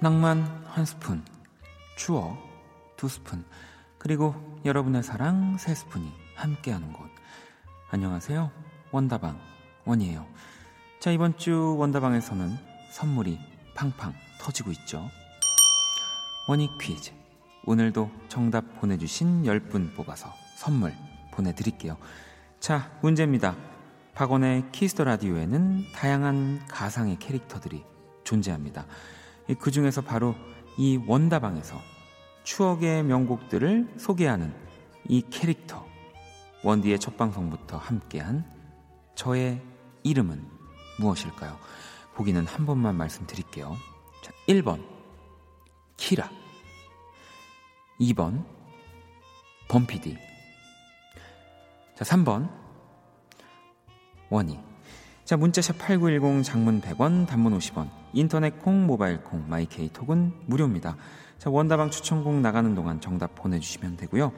낭만 0.00 0.44
한 0.66 0.84
스푼, 0.84 1.24
추억 1.96 2.38
두 2.96 3.08
스푼, 3.08 3.44
그리고 3.98 4.32
여러분의 4.64 5.02
사랑 5.02 5.58
세 5.58 5.74
스푼이 5.74 6.12
함께하는 6.36 6.92
곳. 6.92 7.02
안녕하세요. 7.90 8.48
원다방 8.92 9.47
원이에요. 9.88 10.26
자, 11.00 11.10
이번 11.10 11.38
주 11.38 11.76
원다방에서는 11.78 12.56
선물이 12.90 13.38
팡팡 13.74 14.12
터지고 14.38 14.70
있죠. 14.72 15.08
원이 16.46 16.68
퀴즈. 16.78 17.12
오늘도 17.64 18.10
정답 18.28 18.80
보내주신 18.80 19.44
10분 19.44 19.94
뽑아서 19.94 20.32
선물 20.56 20.92
보내드릴게요. 21.32 21.96
자, 22.60 22.90
문제입니다. 23.02 23.56
박원의 24.14 24.72
키스 24.72 24.92
더 24.92 25.04
라디오에는 25.04 25.92
다양한 25.94 26.66
가상의 26.68 27.18
캐릭터들이 27.18 27.84
존재합니다. 28.24 28.86
그 29.58 29.70
중에서 29.70 30.02
바로 30.02 30.34
이 30.76 31.00
원다방에서 31.06 31.80
추억의 32.42 33.04
명곡들을 33.04 33.94
소개하는 33.96 34.54
이 35.06 35.22
캐릭터. 35.30 35.86
원디의 36.64 36.98
첫 36.98 37.16
방송부터 37.16 37.78
함께한 37.78 38.44
저의 39.14 39.62
이름은 40.02 40.44
무엇일까요? 40.98 41.58
보기는 42.14 42.46
한 42.46 42.66
번만 42.66 42.96
말씀드릴게요. 42.96 43.76
자, 44.22 44.32
1번 44.48 44.84
키라 45.96 46.30
2번 48.00 48.44
범피디 49.68 50.18
자, 51.94 52.04
3번 52.04 52.50
원희 54.30 54.58
자, 55.28 55.36
문자샵 55.36 55.76
8910 55.76 56.42
장문 56.42 56.80
100원, 56.80 57.26
단문 57.26 57.58
50원. 57.58 57.90
인터넷 58.14 58.58
콩, 58.60 58.86
모바일 58.86 59.22
콩, 59.22 59.46
마이케이 59.46 59.90
톡은 59.90 60.32
무료입니다. 60.46 60.96
자, 61.36 61.50
원다방 61.50 61.90
추천곡 61.90 62.36
나가는 62.36 62.74
동안 62.74 62.98
정답 63.02 63.34
보내 63.34 63.60
주시면 63.60 63.98
되고요. 63.98 64.32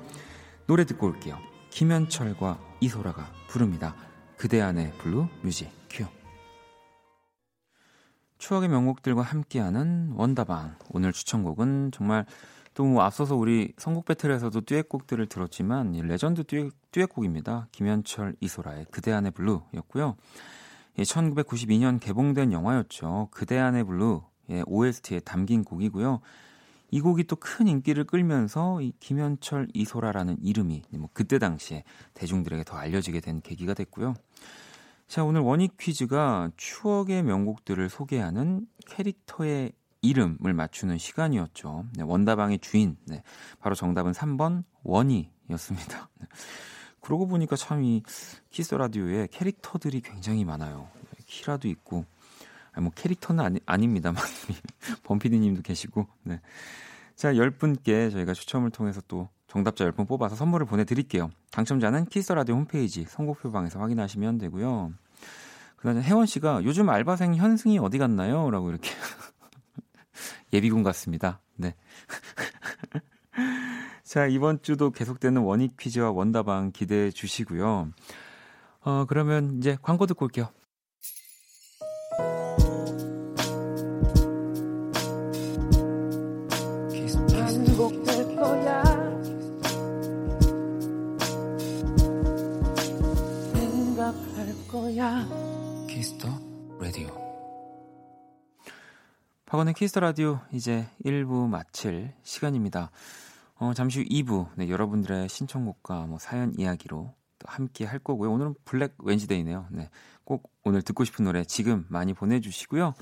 노래 0.66 0.84
듣고 0.84 1.06
올게요. 1.06 1.38
김현철과 1.70 2.58
이소라가 2.80 3.30
부릅니다. 3.46 3.94
그대 4.40 4.62
안의 4.62 4.94
블루 4.96 5.28
뮤직 5.42 5.68
큐. 5.90 6.06
추억의 8.38 8.70
명곡들과 8.70 9.20
함께하는 9.20 10.12
원다방. 10.14 10.76
오늘 10.92 11.12
추천곡은 11.12 11.90
정말 11.92 12.24
또 12.72 12.86
뭐 12.86 13.02
앞서서 13.02 13.36
우리 13.36 13.74
선곡 13.76 14.06
배틀에서도 14.06 14.58
듀엣곡들을 14.62 15.26
들었지만 15.26 15.92
레전드 15.92 16.44
듀엣, 16.44 16.72
듀엣곡입니다. 16.90 17.68
김현철 17.72 18.36
이소라의 18.40 18.86
그대 18.90 19.12
안의 19.12 19.32
블루였고요. 19.32 20.16
예, 20.96 21.02
1992년 21.02 22.00
개봉된 22.00 22.52
영화였죠. 22.52 23.28
그대 23.32 23.58
안의 23.58 23.84
블루 23.84 24.22
예, 24.48 24.62
OST에 24.66 25.20
담긴 25.20 25.64
곡이고요. 25.64 26.20
이 26.92 27.00
곡이 27.00 27.24
또 27.24 27.36
큰 27.36 27.68
인기를 27.68 28.04
끌면서 28.04 28.80
이 28.80 28.92
김현철 29.00 29.68
이소라라는 29.74 30.38
이름이 30.42 30.82
뭐 30.92 31.08
그때 31.12 31.38
당시에 31.38 31.84
대중들에게 32.14 32.64
더 32.64 32.78
알려지게 32.78 33.20
된 33.20 33.42
계기가 33.42 33.74
됐고요. 33.74 34.14
자, 35.10 35.24
오늘 35.24 35.40
원익 35.40 35.76
퀴즈가 35.76 36.52
추억의 36.56 37.24
명곡들을 37.24 37.88
소개하는 37.88 38.68
캐릭터의 38.86 39.72
이름을 40.02 40.54
맞추는 40.54 40.98
시간이었죠. 40.98 41.86
네, 41.96 42.04
원다방의 42.04 42.60
주인. 42.60 42.96
네, 43.06 43.24
바로 43.58 43.74
정답은 43.74 44.12
3번 44.12 44.62
원희였습니다. 44.84 46.10
네. 46.20 46.26
그러고 47.00 47.26
보니까 47.26 47.56
참 47.56 47.82
이 47.82 48.04
키스 48.50 48.76
라디오에 48.76 49.26
캐릭터들이 49.32 50.00
굉장히 50.00 50.44
많아요. 50.44 50.88
키라도 51.26 51.66
있고, 51.66 52.04
아니, 52.70 52.84
뭐 52.84 52.92
캐릭터는 52.94 53.44
아니, 53.44 53.60
아닙니다만 53.66 54.22
범피디님도 55.02 55.62
계시고. 55.62 56.06
네. 56.22 56.40
자, 57.16 57.32
10분께 57.32 58.12
저희가 58.12 58.32
추첨을 58.32 58.70
통해서 58.70 59.00
또 59.08 59.28
정답자 59.50 59.84
10분 59.90 60.06
뽑아서 60.06 60.36
선물을 60.36 60.64
보내드릴게요. 60.66 61.30
당첨자는 61.50 62.06
키스 62.06 62.32
라디오 62.32 62.54
홈페이지 62.54 63.02
선곡표방에서 63.02 63.80
확인하시면 63.80 64.38
되고요. 64.38 64.92
그다음에 65.76 66.02
혜원 66.02 66.26
씨가 66.26 66.62
요즘 66.62 66.88
알바생 66.88 67.34
현승이 67.34 67.80
어디 67.80 67.98
갔나요? 67.98 68.48
라고 68.50 68.70
이렇게 68.70 68.90
예비군 70.52 70.84
같습니다. 70.84 71.40
네. 71.56 71.74
자, 74.04 74.26
이번 74.26 74.62
주도 74.62 74.92
계속되는 74.92 75.42
원익 75.42 75.76
퀴즈와 75.76 76.12
원다방 76.12 76.70
기대해 76.70 77.10
주시고요. 77.10 77.88
어, 78.82 79.04
그러면 79.08 79.58
이제 79.58 79.76
광고 79.82 80.06
듣고 80.06 80.26
올게요. 80.26 80.48
거야. 95.00 95.26
키스 95.88 96.13
더 96.13 96.28
라디오. 96.78 97.08
박원의 99.46 99.72
키스 99.72 99.90
더 99.90 100.00
라디오 100.00 100.40
이제 100.52 100.86
1부 101.06 101.48
마칠 101.48 102.12
시간입니다. 102.22 102.90
어, 103.54 103.72
잠시 103.72 104.00
후 104.00 104.04
2부 104.04 104.48
네, 104.56 104.68
여러분들의 104.68 105.30
신청곡과 105.30 106.06
뭐 106.06 106.18
사연 106.18 106.52
이야기로 106.58 107.14
함께 107.46 107.86
할 107.86 107.98
거고요. 107.98 108.30
오늘은 108.30 108.54
Black 108.66 108.94
Wednesday네요. 108.98 109.68
네, 109.70 109.88
꼭 110.24 110.52
오늘 110.64 110.82
듣고 110.82 111.04
싶은 111.04 111.24
노래 111.24 111.44
지금 111.44 111.86
많이 111.88 112.12
보내주시고요. 112.12 112.92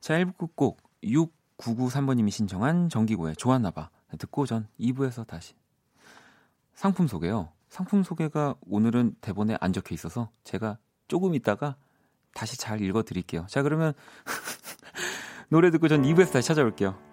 자, 0.00 0.14
1부 0.14 0.36
끝곡 0.36 0.82
6993번님이 1.04 2.32
신청한 2.32 2.88
정기고의 2.88 3.36
좋았나봐 3.36 3.90
네, 4.10 4.16
듣고 4.16 4.46
전 4.46 4.66
2부에서 4.80 5.24
다시 5.24 5.54
상품 6.74 7.06
소개요. 7.06 7.52
상품 7.68 8.02
소개가 8.02 8.56
오늘은 8.62 9.14
대본에 9.20 9.56
안 9.60 9.72
적혀 9.72 9.94
있어서 9.94 10.30
제가 10.42 10.78
조금 11.08 11.34
있다가 11.34 11.76
다시 12.34 12.58
잘 12.58 12.80
읽어 12.80 13.02
드릴게요. 13.02 13.46
자, 13.48 13.62
그러면 13.62 13.94
노래 15.48 15.70
듣고 15.70 15.88
전 15.88 16.02
2부에서 16.02 16.32
다시 16.32 16.48
찾아올게요. 16.48 17.05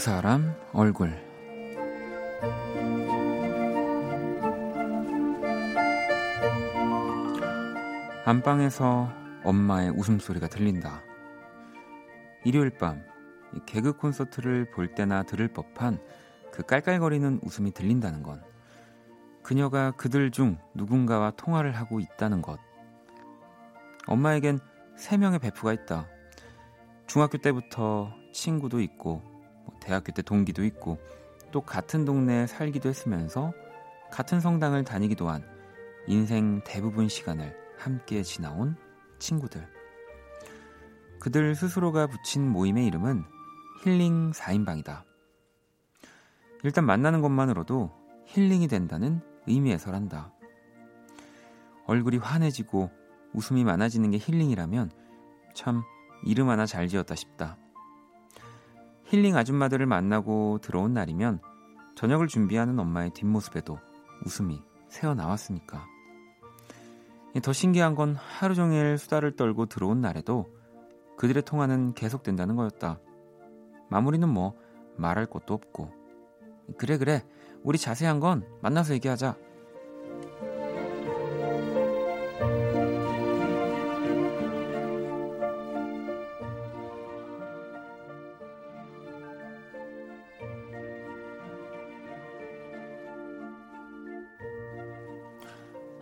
사람 0.00 0.54
얼굴 0.72 1.12
안방에서 8.24 9.12
엄마의 9.44 9.90
웃음소리가 9.90 10.48
들린다. 10.48 11.02
일요일 12.44 12.70
밤 12.70 13.04
개그 13.66 13.98
콘서트를 13.98 14.70
볼 14.70 14.94
때나 14.94 15.22
들을 15.24 15.48
법한 15.48 15.98
그 16.50 16.62
깔깔거리는 16.62 17.40
웃음이 17.42 17.72
들린다는 17.72 18.22
건 18.22 18.42
그녀가 19.42 19.90
그들 19.90 20.30
중 20.30 20.56
누군가와 20.72 21.32
통화를 21.32 21.72
하고 21.76 22.00
있다는 22.00 22.40
것. 22.40 22.58
엄마에겐 24.06 24.60
세 24.96 25.18
명의 25.18 25.38
베프가 25.38 25.74
있다. 25.74 26.08
중학교 27.06 27.36
때부터 27.36 28.14
친구도 28.32 28.80
있고 28.80 29.29
대학교 29.80 30.12
때 30.12 30.22
동기도 30.22 30.64
있고 30.64 30.98
또 31.50 31.60
같은 31.60 32.04
동네에 32.04 32.46
살기도 32.46 32.88
했으면서 32.88 33.52
같은 34.10 34.40
성당을 34.40 34.84
다니기도 34.84 35.28
한 35.28 35.44
인생 36.06 36.62
대부분 36.64 37.08
시간을 37.08 37.56
함께 37.78 38.22
지나온 38.22 38.76
친구들. 39.18 39.66
그들 41.18 41.54
스스로가 41.54 42.06
붙인 42.06 42.48
모임의 42.48 42.86
이름은 42.86 43.24
힐링 43.82 44.32
4인방이다. 44.32 45.04
일단 46.62 46.84
만나는 46.84 47.20
것만으로도 47.20 47.90
힐링이 48.26 48.68
된다는 48.68 49.20
의미에서란다. 49.46 50.32
얼굴이 51.86 52.18
환해지고 52.18 52.90
웃음이 53.32 53.64
많아지는 53.64 54.10
게 54.10 54.18
힐링이라면 54.18 54.90
참 55.54 55.82
이름 56.24 56.48
하나 56.48 56.66
잘 56.66 56.88
지었다 56.88 57.14
싶다. 57.14 57.56
힐링 59.10 59.36
아줌마들을 59.36 59.86
만나고 59.86 60.60
들어온 60.62 60.94
날이면 60.94 61.40
저녁을 61.96 62.28
준비하는 62.28 62.78
엄마의 62.78 63.10
뒷모습에도 63.10 63.80
웃음이 64.24 64.62
새어 64.86 65.14
나왔으니까. 65.16 65.84
더 67.42 67.52
신기한 67.52 67.96
건 67.96 68.14
하루 68.14 68.54
종일 68.54 68.98
수다를 68.98 69.34
떨고 69.34 69.66
들어온 69.66 70.00
날에도 70.00 70.46
그들의 71.16 71.42
통화는 71.42 71.94
계속된다는 71.94 72.54
거였다. 72.54 73.00
마무리는 73.88 74.28
뭐 74.28 74.54
말할 74.96 75.26
것도 75.26 75.54
없고. 75.54 75.90
그래, 76.78 76.96
그래. 76.96 77.24
우리 77.64 77.78
자세한 77.78 78.20
건 78.20 78.46
만나서 78.62 78.94
얘기하자. 78.94 79.36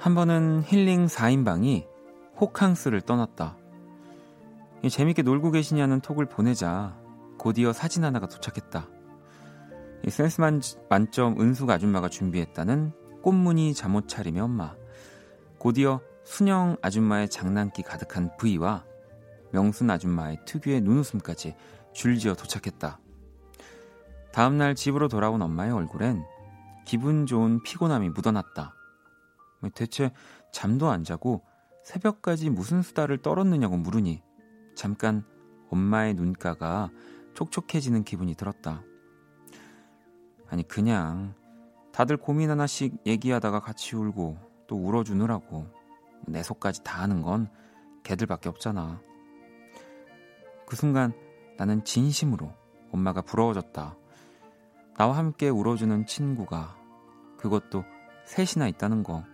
한 0.08 0.14
번은 0.14 0.62
힐링 0.64 1.04
4인방이 1.04 1.86
호캉스를 2.40 3.02
떠났다. 3.02 3.58
재밌게 4.88 5.20
놀고 5.20 5.50
계시냐는 5.50 6.00
톡을 6.00 6.24
보내자 6.24 6.98
곧이어 7.36 7.74
사진 7.74 8.04
하나가 8.04 8.26
도착했다. 8.26 8.88
센스 10.08 10.40
만점 10.88 11.38
은숙 11.38 11.68
아줌마가 11.68 12.08
준비했다는 12.08 13.20
꽃무늬 13.20 13.74
잠옷 13.74 14.08
차림의 14.08 14.40
엄마. 14.40 14.74
곧이어 15.58 16.00
순영 16.24 16.78
아줌마의 16.80 17.28
장난기 17.28 17.82
가득한 17.82 18.34
부위와 18.38 18.86
명순 19.52 19.90
아줌마의 19.90 20.38
특유의 20.46 20.80
눈웃음까지 20.80 21.54
줄지어 21.92 22.32
도착했다. 22.32 22.98
다음날 24.32 24.74
집으로 24.74 25.08
돌아온 25.08 25.42
엄마의 25.42 25.70
얼굴엔 25.72 26.24
기분 26.86 27.26
좋은 27.26 27.62
피곤함이 27.62 28.08
묻어났다. 28.08 28.77
대체 29.74 30.12
잠도 30.52 30.88
안 30.88 31.04
자고 31.04 31.42
새벽까지 31.84 32.50
무슨 32.50 32.82
수다를 32.82 33.18
떨었느냐고 33.18 33.76
물으니 33.76 34.22
잠깐 34.74 35.24
엄마의 35.70 36.14
눈가가 36.14 36.90
촉촉해지는 37.34 38.04
기분이 38.04 38.34
들었다. 38.34 38.82
아니 40.48 40.66
그냥 40.66 41.34
다들 41.92 42.16
고민 42.16 42.50
하나씩 42.50 42.98
얘기하다가 43.06 43.60
같이 43.60 43.96
울고 43.96 44.38
또 44.66 44.76
울어주느라고 44.76 45.66
내 46.26 46.42
속까지 46.42 46.84
다 46.84 47.02
하는 47.02 47.22
건 47.22 47.48
걔들밖에 48.04 48.48
없잖아. 48.48 49.00
그 50.66 50.76
순간 50.76 51.12
나는 51.56 51.84
진심으로 51.84 52.52
엄마가 52.92 53.22
부러워졌다. 53.22 53.96
나와 54.96 55.16
함께 55.16 55.48
울어주는 55.48 56.06
친구가 56.06 56.76
그것도 57.38 57.84
셋이나 58.24 58.68
있다는 58.68 59.02
거. 59.02 59.24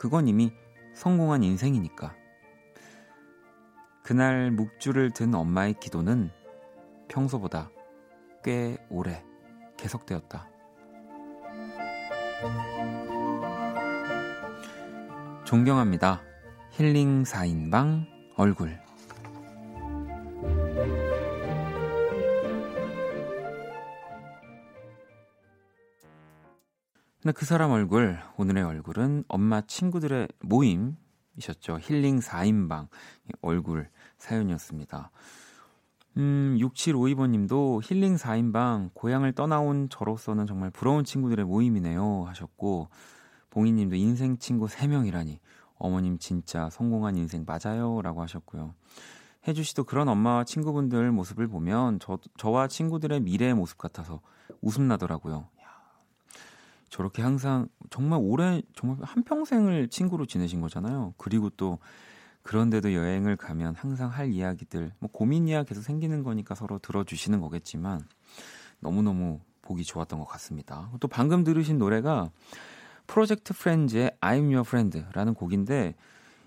그건 0.00 0.28
이미 0.28 0.50
성공한 0.94 1.42
인생이니까. 1.42 2.16
그날 4.02 4.50
묵주를 4.50 5.10
든 5.10 5.34
엄마의 5.34 5.74
기도는 5.74 6.30
평소보다 7.08 7.70
꽤 8.42 8.78
오래 8.88 9.22
계속되었다. 9.76 10.48
존경합니다. 15.44 16.22
힐링 16.70 17.24
4인방 17.24 18.06
얼굴. 18.36 18.80
근데 27.22 27.32
그 27.32 27.44
사람 27.44 27.70
얼굴, 27.70 28.18
오늘의 28.38 28.64
얼굴은 28.64 29.24
엄마 29.28 29.60
친구들의 29.60 30.28
모임이셨죠. 30.40 31.78
힐링 31.82 32.18
4인방 32.18 32.88
얼굴 33.42 33.90
사연이었습니다. 34.16 35.10
음, 36.16 36.56
6752번 36.58 37.28
님도 37.28 37.82
힐링 37.84 38.16
4인방 38.16 38.94
고향을 38.94 39.32
떠나온 39.32 39.90
저로서는 39.90 40.46
정말 40.46 40.70
부러운 40.70 41.04
친구들의 41.04 41.44
모임이네요 41.44 42.24
하셨고 42.26 42.88
봉이 43.50 43.70
님도 43.70 43.96
인생 43.96 44.38
친구 44.38 44.66
3명이라니 44.66 45.40
어머님 45.74 46.18
진짜 46.18 46.70
성공한 46.70 47.16
인생 47.16 47.44
맞아요 47.46 48.00
라고 48.00 48.22
하셨고요. 48.22 48.74
혜주 49.46 49.62
씨도 49.62 49.84
그런 49.84 50.08
엄마와 50.08 50.44
친구분들 50.44 51.12
모습을 51.12 51.48
보면 51.48 51.98
저, 52.00 52.18
저와 52.38 52.68
친구들의 52.68 53.20
미래의 53.20 53.52
모습 53.52 53.76
같아서 53.76 54.22
웃음 54.62 54.88
나더라고요. 54.88 55.48
저렇게 56.90 57.22
항상 57.22 57.68
정말 57.88 58.20
오래 58.20 58.60
정말 58.74 58.98
한 59.02 59.22
평생을 59.22 59.88
친구로 59.88 60.26
지내신 60.26 60.60
거잖아요. 60.60 61.14
그리고 61.16 61.48
또 61.50 61.78
그런데도 62.42 62.94
여행을 62.94 63.36
가면 63.36 63.76
항상 63.76 64.10
할 64.10 64.32
이야기들 64.32 64.92
뭐 64.98 65.08
고민 65.10 65.46
이야 65.46 65.62
계속 65.62 65.82
생기는 65.82 66.22
거니까 66.22 66.54
서로 66.54 66.78
들어주시는 66.78 67.40
거겠지만 67.40 68.02
너무너무 68.80 69.40
보기 69.62 69.84
좋았던 69.84 70.18
것 70.18 70.24
같습니다. 70.26 70.90
또 70.98 71.06
방금 71.06 71.44
들으신 71.44 71.78
노래가 71.78 72.30
프로젝트 73.06 73.54
프렌즈의 73.54 74.12
I'm 74.20 74.52
Your 74.52 74.62
Friend라는 74.66 75.34
곡인데 75.34 75.94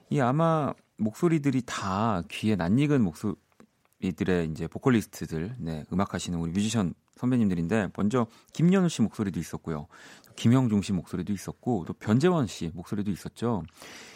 이 0.10 0.20
아마 0.20 0.74
목소리들이 0.98 1.64
다 1.66 2.22
귀에 2.30 2.56
낯익은 2.56 3.02
목소리들의 3.02 4.50
이제 4.52 4.68
보컬리스트들, 4.68 5.56
네, 5.60 5.86
음악하시는 5.92 6.38
우리 6.38 6.52
뮤지션 6.52 6.94
선배님들인데 7.16 7.90
먼저 7.96 8.28
김연우 8.54 8.90
씨 8.90 9.02
목소리도 9.02 9.40
있었고요. 9.40 9.88
김영중 10.36 10.82
씨 10.82 10.94
목소리도 10.94 11.34
있었고 11.34 11.86
또 11.88 11.94
변재원 11.94 12.48
씨 12.48 12.72
목소리도 12.74 13.12
있었죠. 13.12 13.64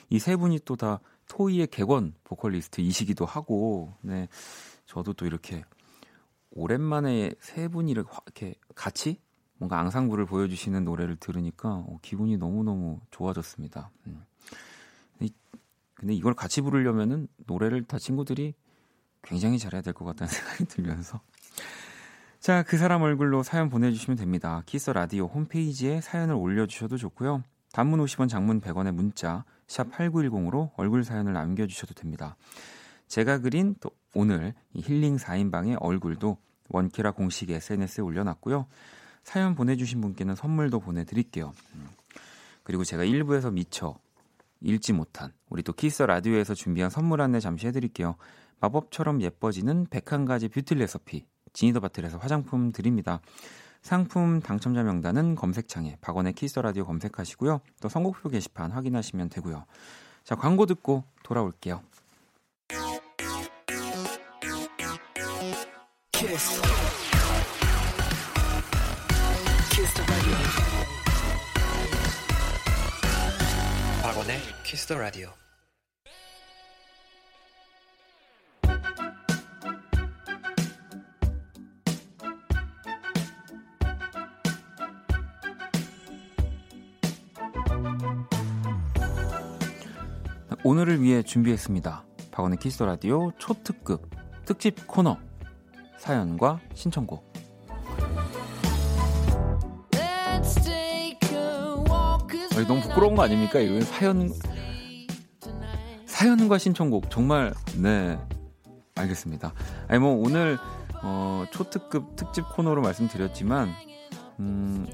이 0.10 0.20
세 0.20 0.36
분이 0.36 0.60
또 0.66 0.76
다 0.76 1.00
토이의 1.30 1.68
객원 1.68 2.14
보컬리스트이시기도 2.24 3.26
하고 3.26 3.94
네. 4.02 4.28
저도 4.86 5.14
또 5.14 5.26
이렇게 5.26 5.64
오랜만에 6.52 7.32
세 7.40 7.68
분이 7.68 7.92
이렇게 7.92 8.56
같이 8.76 9.20
뭔가 9.58 9.80
앙상블을 9.80 10.26
보여주시는 10.26 10.86
노래를 10.86 11.18
들으니까 11.18 11.70
어, 11.70 12.00
기분이 12.02 12.38
너무너무 12.38 13.02
좋아졌습니다. 13.12 13.92
음. 14.08 14.24
근데 16.00 16.14
이걸 16.14 16.36
같이 16.36 16.62
부르려면은 16.62 17.28
노래를 17.48 17.84
다 17.84 17.98
친구들이 17.98 18.54
굉장히 19.24 19.58
잘해야 19.58 19.82
될 19.82 19.94
것 19.94 20.06
같다는 20.06 20.30
생각이 20.32 20.66
들면서 20.66 21.20
자, 22.40 22.64
그 22.64 22.78
사람 22.78 23.02
얼굴로 23.02 23.44
사연 23.44 23.70
보내주시면 23.70 24.18
됩니다. 24.18 24.64
키스 24.66 24.92
라디오 24.92 25.26
홈페이지에 25.26 26.02
사연을 26.02 26.36
올려주셔도 26.36 26.98
좋고요. 26.98 27.44
단문 27.74 28.00
50원, 28.06 28.30
장문 28.30 28.62
100원의 28.62 28.92
문자 28.92 29.44
샵 29.68 29.92
8910으로 29.92 30.72
얼굴 30.78 31.04
사연을 31.04 31.34
남겨주셔도 31.34 31.94
됩니다. 31.94 32.38
제가 33.08 33.40
그린 33.40 33.76
또 33.80 33.90
오늘 34.14 34.54
힐링 34.76 35.18
4인방의 35.18 35.78
얼굴도 35.80 36.38
원키라 36.70 37.12
공식 37.12 37.50
SNS에 37.50 38.04
올려놨고요. 38.04 38.68
사연 39.24 39.56
보내주신 39.56 40.00
분께는 40.00 40.36
선물도 40.36 40.80
보내드릴게요. 40.80 41.54
음. 41.76 41.88
그리고 42.64 42.84
제가 42.84 43.04
1부에서 43.04 43.52
미처 43.52 43.98
읽지 44.62 44.94
못한 44.94 45.34
우리 45.50 45.64
또 45.64 45.74
키스 45.74 46.04
라디오에서 46.04 46.54
준비한 46.54 46.90
선물 46.90 47.22
안내 47.22 47.40
잠시 47.40 47.68
해드릴게요. 47.68 48.16
마법처럼 48.60 49.22
예뻐지는 49.22 49.88
101가지 49.88 50.52
뷰티 50.52 50.76
레시피 50.76 51.26
지니더 51.58 51.80
바틀에서 51.80 52.20
화장품 52.20 52.72
드립니다. 52.72 53.20
상품 53.82 54.42
당첨자 54.42 54.84
명단은 54.84 55.34
검색창에 55.34 55.98
박원의 56.02 56.34
키스 56.34 56.60
라디오 56.60 56.86
검색하시고요. 56.86 57.62
또 57.82 57.90
선곡표 57.90 58.30
게시판 58.30 58.70
확인하시면 58.72 59.30
되고요. 59.30 59.66
자, 60.24 60.36
광고 60.36 60.68
듣고 60.68 61.04
돌아올게요. 61.24 61.82
키스. 66.12 66.62
키스 69.72 70.06
박원의 74.04 74.38
키스 74.64 74.86
더 74.86 74.96
라디오. 75.00 75.47
오늘을 90.68 91.02
위해 91.02 91.24
준비했습니다. 91.24 92.04
박원의 92.30 92.60
키스 92.60 92.84
라디오 92.84 93.32
초특급 93.38 94.10
특집 94.44 94.86
코너 94.86 95.16
사연과 95.98 96.60
신청곡. 96.74 97.32
아니, 102.54 102.68
너무 102.68 102.82
부끄러운 102.82 103.16
거 103.16 103.22
아닙니까? 103.24 103.60
이거 103.60 103.80
사연 103.80 104.30
사연과 106.06 106.58
신청곡 106.58 107.10
정말 107.10 107.54
네 107.82 108.20
알겠습니다. 108.96 109.54
아니 109.88 110.00
뭐 110.00 110.16
오늘 110.22 110.58
어, 111.02 111.46
초특급 111.52 112.18
특집 112.18 112.44
코너로 112.54 112.82
말씀드렸지만 112.82 113.70
음, 114.42 114.86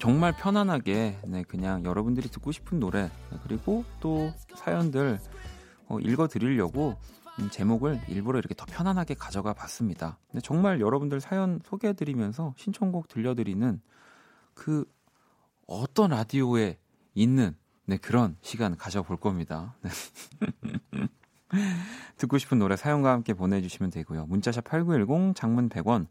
정말 0.00 0.34
편안하게 0.34 1.18
네, 1.26 1.42
그냥 1.42 1.84
여러분들이 1.84 2.30
듣고 2.30 2.52
싶은 2.52 2.80
노래 2.80 3.10
네, 3.30 3.38
그리고 3.44 3.84
또 4.00 4.32
사연들 4.56 5.20
어, 5.88 6.00
읽어드리려고 6.00 6.96
음, 7.38 7.50
제목을 7.50 8.00
일부러 8.08 8.38
이렇게 8.38 8.54
더 8.54 8.64
편안하게 8.64 9.14
가져가 9.14 9.52
봤습니다. 9.52 10.18
근데 10.30 10.40
정말 10.40 10.80
여러분들 10.80 11.20
사연 11.20 11.60
소개해드리면서 11.64 12.54
신청곡 12.56 13.08
들려드리는 13.08 13.80
그 14.54 14.86
어떤 15.66 16.10
라디오에 16.10 16.78
있는 17.14 17.54
네, 17.84 17.98
그런 17.98 18.38
시간 18.40 18.78
가져볼 18.78 19.18
겁니다. 19.18 19.76
네. 19.82 19.90
듣고 22.16 22.38
싶은 22.38 22.58
노래 22.58 22.74
사연과 22.74 23.12
함께 23.12 23.34
보내주시면 23.34 23.90
되고요. 23.90 24.24
문자샵 24.26 24.64
8910 24.64 25.36
장문 25.36 25.68
100원 25.68 26.06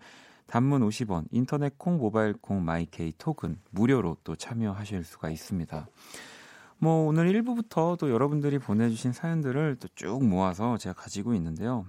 단문 0.50 0.82
50원, 0.82 1.28
인터넷 1.32 1.78
콩, 1.78 1.98
모바일 1.98 2.34
콩, 2.34 2.66
마이케이 2.66 3.14
톡은 3.18 3.60
무료로 3.70 4.18
또 4.24 4.36
참여하실 4.36 5.04
수가 5.04 5.30
있습니다. 5.30 5.88
뭐 6.80 7.06
오늘 7.08 7.32
1부부터 7.32 8.00
또 8.00 8.10
여러분들이 8.10 8.58
보내주신 8.58 9.12
사연들을 9.14 9.78
또 9.80 9.88
쭉 9.96 10.24
모아서 10.26 10.78
제가 10.78 10.94
가지고 10.94 11.34
있는데요. 11.36 11.86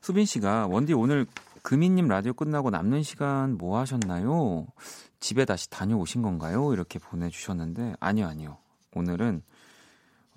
수빈 0.00 0.24
씨가 0.24 0.66
원디 0.66 0.92
오늘 0.92 1.26
금이님 1.62 2.08
라디오 2.08 2.32
끝나고 2.32 2.70
남는 2.70 3.02
시간 3.02 3.56
뭐 3.56 3.78
하셨나요? 3.78 4.66
집에 5.20 5.44
다시 5.44 5.68
다녀오신 5.70 6.22
건가요? 6.22 6.72
이렇게 6.72 6.98
보내주셨는데 6.98 7.94
아니요 8.00 8.26
아니요. 8.26 8.58
오늘은 8.94 9.42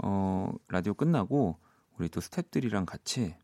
어 0.04 0.52
라디오 0.68 0.94
끝나고 0.94 1.58
우리 1.98 2.10
또 2.10 2.20
스탭들이랑 2.20 2.86
같이 2.86 3.36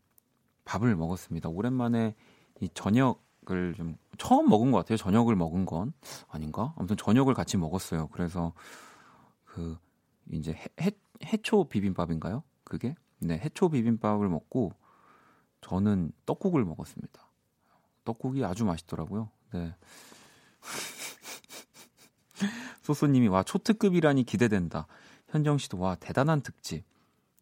밥을 0.64 0.94
먹었습니다. 0.94 1.48
오랜만에 1.48 2.14
이 2.60 2.68
저녁을 2.74 3.74
좀 3.76 3.96
처음 4.18 4.48
먹은 4.48 4.70
것 4.70 4.78
같아요. 4.78 4.96
저녁을 4.96 5.34
먹은 5.34 5.66
건 5.66 5.92
아닌가? 6.28 6.74
아무튼 6.76 6.96
저녁을 6.96 7.34
같이 7.34 7.56
먹었어요. 7.56 8.08
그래서 8.08 8.52
그 9.44 9.78
이제 10.30 10.52
해, 10.52 10.66
해, 10.80 10.90
해초 11.24 11.64
비빔밥인가요? 11.64 12.42
그게 12.64 12.94
네 13.18 13.38
해초 13.38 13.70
비빔밥을 13.70 14.28
먹고 14.28 14.72
저는 15.60 16.12
떡국을 16.26 16.64
먹었습니다. 16.64 17.28
떡국이 18.04 18.44
아주 18.44 18.64
맛있더라고요. 18.64 19.30
네. 19.52 19.74
소소님이 22.82 23.28
와 23.28 23.42
초특급이라니 23.42 24.24
기대된다. 24.24 24.86
현정 25.28 25.58
씨도 25.58 25.78
와 25.78 25.94
대단한 25.96 26.40
특집. 26.40 26.84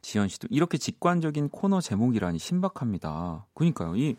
지현 0.02 0.28
씨도 0.28 0.48
이렇게 0.50 0.78
직관적인 0.78 1.48
코너 1.48 1.80
제목이라니 1.80 2.38
신박합니다. 2.38 3.46
그러니까요. 3.54 3.96
이 3.96 4.16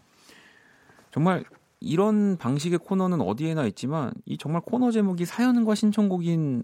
정말 1.12 1.44
이런 1.80 2.38
방식의 2.38 2.80
코너는 2.80 3.22
어디에나 3.22 3.66
있지만 3.68 4.12
이 4.26 4.38
정말 4.38 4.62
코너 4.62 4.92
제목이 4.92 5.26
사연과 5.26 5.76
신청곡인 5.76 6.64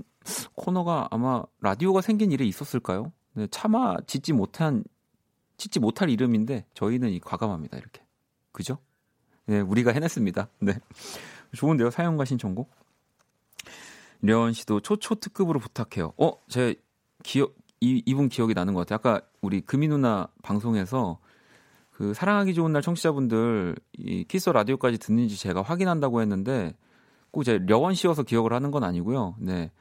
코너가 0.56 1.08
아마 1.12 1.44
라디오가 1.62 2.02
생긴 2.02 2.32
일에 2.32 2.46
있었을까요? 2.46 3.12
네, 3.34 3.48
차마 3.52 3.98
짓지 4.08 4.34
못한 4.34 4.84
짓지 5.58 5.80
못할 5.80 6.10
이름인데 6.10 6.66
저희는 6.74 7.12
이 7.12 7.20
과감합니다. 7.20 7.78
이렇게. 7.78 8.02
그죠? 8.52 8.78
네, 9.46 9.62
우리가 9.62 9.92
해냈습니다. 9.92 10.48
네. 10.60 10.74
좋은데요. 11.56 11.92
사연과 11.92 12.26
신청곡. 12.26 12.70
려원 14.22 14.54
씨도 14.54 14.80
초초 14.82 15.16
특급으로 15.16 15.60
부탁해요. 15.60 16.14
어, 16.18 16.32
제 16.48 16.76
기억 17.24 17.56
이 17.80 18.02
이분 18.06 18.30
기억이 18.30 18.54
나는 18.54 18.74
것 18.74 18.82
같아요. 18.82 18.96
아까 18.96 19.26
우리 19.42 19.62
금이 19.62 19.88
누나 19.88 20.28
방송에서 20.42 21.20
그 21.98 22.14
사랑하기 22.14 22.54
좋은 22.54 22.74
날 22.74 22.82
청취자분들 22.82 23.78
이 23.94 24.26
키스 24.26 24.50
라디오까지 24.50 24.98
듣는지 24.98 25.38
제가 25.38 25.62
확인한다고 25.62 26.20
했는데 26.20 26.76
꼭 27.32 27.44
이제 27.44 27.58
려원 27.66 27.94
씨여서 27.94 28.24
기억을 28.24 28.52
하는 28.52 28.70
건 28.70 28.84
아니고요. 28.84 29.36
네. 29.40 29.72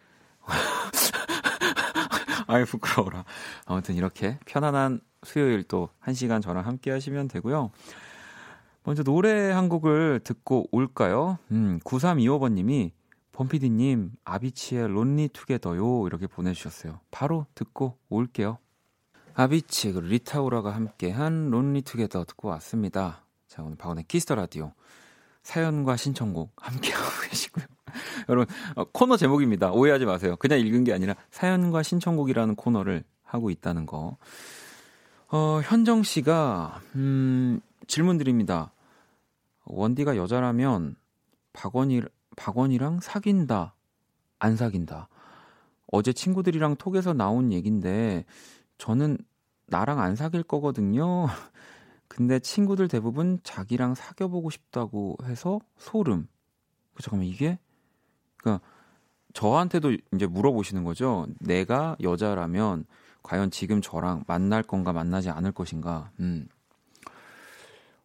아이 2.46 2.64
부끄러워라. 2.64 3.24
아무튼 3.66 3.96
이렇게 3.96 4.38
편안한 4.46 5.00
수요일 5.24 5.64
또한 5.64 6.14
시간 6.14 6.40
저랑 6.40 6.64
함께 6.64 6.92
하시면 6.92 7.26
되고요. 7.26 7.72
먼저 8.84 9.02
노래 9.02 9.50
한 9.50 9.68
곡을 9.68 10.20
듣고 10.22 10.68
올까요? 10.70 11.38
음, 11.50 11.80
9325번 11.82 12.52
님이 12.52 12.92
범피디님 13.32 14.12
아비치의 14.24 14.86
Lonely 14.86 15.30
Together요 15.30 16.06
이렇게 16.06 16.28
보내주셨어요. 16.28 17.00
바로 17.10 17.46
듣고 17.56 17.98
올게요. 18.08 18.58
아비치 19.34 19.92
그리고 19.92 20.06
리타 20.06 20.35
오라가 20.35 20.70
함께한 20.74 21.50
Lonely 21.50 21.82
Together 21.82 22.24
듣고 22.24 22.48
왔습니다. 22.48 23.24
자 23.48 23.62
오늘 23.62 23.76
박원의 23.76 24.04
키스 24.06 24.24
더 24.24 24.34
라디오 24.34 24.72
사연과 25.42 25.96
신청곡 25.96 26.52
함께하고 26.56 27.06
계시고요. 27.28 27.64
여러분 28.28 28.54
어, 28.76 28.84
코너 28.84 29.16
제목입니다. 29.16 29.72
오해하지 29.72 30.06
마세요. 30.06 30.36
그냥 30.36 30.60
읽은 30.60 30.84
게 30.84 30.92
아니라 30.92 31.14
사연과 31.30 31.82
신청곡이라는 31.82 32.54
코너를 32.54 33.04
하고 33.22 33.50
있다는 33.50 33.86
거. 33.86 34.16
어, 35.28 35.60
현정 35.64 36.02
씨가 36.04 36.80
음, 36.94 37.60
질문 37.88 38.18
드립니다. 38.18 38.72
원디가 39.64 40.16
여자라면 40.16 40.94
박원이 41.52 42.02
박원이랑 42.36 43.00
사귄다 43.00 43.74
안 44.38 44.56
사귄다. 44.56 45.08
어제 45.90 46.12
친구들이랑 46.12 46.76
톡에서 46.76 47.12
나온 47.14 47.52
얘긴데 47.52 48.24
저는 48.78 49.18
나랑 49.66 50.00
안 50.00 50.16
사귈 50.16 50.42
거거든요. 50.44 51.26
근데 52.08 52.38
친구들 52.38 52.88
대부분 52.88 53.40
자기랑 53.42 53.94
사귀어 53.94 54.28
보고 54.28 54.50
싶다고 54.50 55.16
해서 55.24 55.58
소름. 55.76 56.28
그 56.94 57.02
잠깐만 57.02 57.26
이게 57.26 57.58
그러니까 58.36 58.64
저한테도 59.32 59.96
이제 60.14 60.26
물어보시는 60.26 60.84
거죠. 60.84 61.26
내가 61.40 61.96
여자라면 62.02 62.84
과연 63.22 63.50
지금 63.50 63.80
저랑 63.80 64.24
만날 64.26 64.62
건가 64.62 64.92
만나지 64.92 65.30
않을 65.30 65.52
것인가. 65.52 66.10
음. 66.20 66.46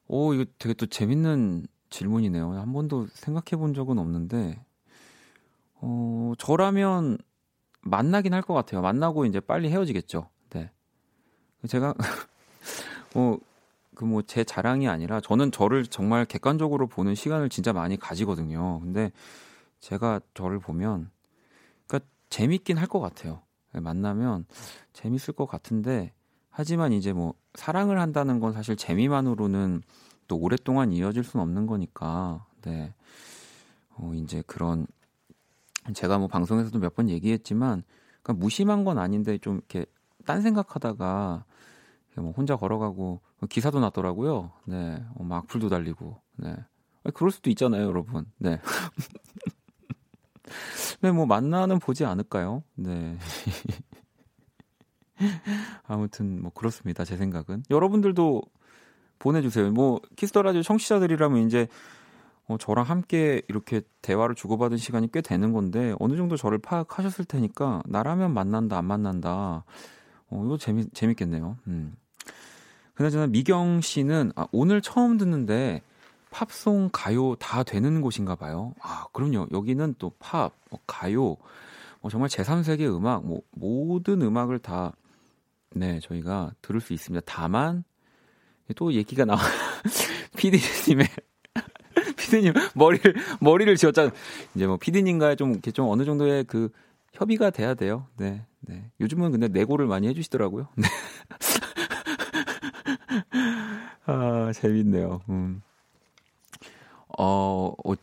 오, 0.08 0.34
이거 0.34 0.46
되게 0.58 0.74
또 0.74 0.86
재밌는 0.88 1.68
질문이네요. 1.92 2.54
한 2.54 2.74
번도 2.74 3.08
생각해 3.14 3.60
본 3.60 3.74
적은 3.74 4.00
없는데, 4.00 4.64
어, 5.76 6.34
저라면 6.38 7.18
만나긴 7.82 8.34
할 8.34 8.42
것 8.42 8.54
같아요. 8.54 8.82
만나고 8.82 9.26
이제 9.26 9.40
빨리 9.40 9.70
헤어지겠죠. 9.70 10.30
네. 11.62 11.68
제가, 11.68 11.94
뭐, 13.14 13.40
그 13.96 14.06
뭐 14.06 14.22
제 14.24 14.44
자랑이 14.46 14.88
아니라 14.88 15.20
저는 15.22 15.52
저를 15.52 15.86
정말 15.86 16.26
객관적으로 16.26 16.88
보는 16.88 17.16
시간을 17.16 17.50
진짜 17.50 17.74
많이 17.74 17.98
가지거든요. 17.98 18.80
근데 18.82 19.12
제가 19.82 20.22
저를 20.34 20.60
보면, 20.60 21.10
그러니까 21.88 22.10
재밌긴 22.30 22.78
할 22.78 22.88
것 22.88 23.00
같아요. 23.02 23.42
만나면 23.74 24.46
재밌을 24.94 25.34
것 25.34 25.48
같은데, 25.48 26.14
하지만 26.52 26.94
이제 26.94 27.14
뭐 27.14 27.34
사랑을 27.56 28.00
한다는 28.02 28.40
건 28.40 28.54
사실 28.54 28.76
재미만으로는 28.78 29.84
또 30.28 30.38
오랫동안 30.38 30.94
이어질 30.94 31.24
수는 31.24 31.44
없는 31.44 31.68
거니까, 31.68 32.46
네. 32.64 32.94
어, 33.98 34.14
이제 34.16 34.44
그런, 34.48 34.88
제가 35.94 36.18
뭐 36.18 36.28
방송에서도 36.28 36.78
몇 36.80 36.96
번 36.96 37.10
얘기했지만, 37.10 37.84
그러니까 38.22 38.34
무심한 38.44 38.84
건 38.84 38.98
아닌데 39.00 39.38
좀 39.38 39.58
이렇게 39.58 39.86
딴 40.26 40.42
생각하다가 40.42 41.46
뭐 42.22 42.32
혼자 42.32 42.56
걸어가고 42.56 43.22
기사도 43.50 43.80
났더라고요. 43.80 44.52
네, 44.66 45.04
어, 45.16 45.24
막 45.24 45.38
악플도 45.38 45.70
달리고, 45.70 46.22
네. 46.38 46.56
그럴 47.14 47.32
수도 47.32 47.50
있잖아요, 47.50 47.88
여러분. 47.88 48.26
네. 48.38 48.60
네, 51.02 51.12
뭐 51.12 51.26
만나는 51.26 51.80
보지 51.80 52.06
않을까요? 52.06 52.64
네. 52.76 53.18
아무튼 55.84 56.42
뭐 56.42 56.52
그렇습니다. 56.52 57.06
제 57.06 57.18
생각은. 57.18 57.64
여러분들도 57.70 58.42
보내주세요. 59.20 59.72
뭐 59.72 60.00
키스 60.16 60.32
더 60.32 60.42
라디오 60.42 60.62
청취자들이라면 60.62 61.46
이제 61.46 61.68
어, 62.48 62.58
저랑 62.58 62.86
함께 62.86 63.42
이렇게 63.48 63.82
대화를 64.02 64.36
주고받은 64.36 64.78
시간이 64.78 65.12
꽤 65.12 65.22
되는 65.22 65.54
건데 65.54 65.94
어느 66.00 66.16
정도 66.16 66.36
저를 66.36 66.58
파악하셨을 66.58 67.26
테니까 67.26 67.84
나라면 67.86 68.34
만난다 68.34 68.78
안 68.78 68.86
만난다. 68.86 69.66
어, 70.30 70.44
이거 70.46 70.58
재미 70.58 70.90
재밌겠네요. 70.90 71.58
음. 71.68 71.96
그나저나 73.00 73.28
미경 73.28 73.80
씨는 73.80 74.34
아, 74.36 74.46
오늘 74.52 74.82
처음 74.82 75.18
듣는데 75.18 75.82
팝송, 76.32 76.90
가요 76.92 77.34
다 77.36 77.64
되는 77.64 78.02
곳인가 78.02 78.36
봐요. 78.36 78.74
아, 78.82 79.06
그럼요. 79.14 79.48
여기는 79.54 79.96
또 79.98 80.12
팝, 80.20 80.52
뭐 80.70 80.82
가요, 80.86 81.38
뭐 82.02 82.12
정말 82.12 82.28
제3세계 82.28 82.94
음악, 82.94 83.26
뭐 83.26 83.40
모든 83.52 84.22
음악을 84.22 84.60
다 84.60 84.92
네, 85.74 86.02
저희가 86.02 86.52
들을 86.62 86.82
수 86.82 86.92
있습니다. 86.92 87.24
다만 87.26 87.86
또 88.76 88.92
얘기가 88.92 89.24
나와. 89.24 89.40
피디님의 90.36 91.08
피디님 92.18 92.52
머리를 92.76 93.16
머리를 93.40 93.78
지었잖아요. 93.78 94.12
이제 94.56 94.68
뭐 94.68 94.76
피디님과 94.76 95.36
좀 95.36 95.54
이렇게 95.54 95.72
좀 95.72 95.88
어느 95.88 96.04
정도의 96.04 96.44
그 96.44 96.68
협의가 97.14 97.50
돼야 97.50 97.76
돼요. 97.76 98.08
네. 98.18 98.46
네. 98.60 98.92
요즘은 99.00 99.32
근데 99.32 99.48
내고를 99.48 99.88
많이 99.88 100.10
해 100.10 100.14
주시더라고요. 100.14 100.68
네. 100.76 100.88
아, 104.06 104.52
재밌네요. 104.54 105.22
음. 105.30 105.62
어, 107.18 107.74
어, 107.86 107.94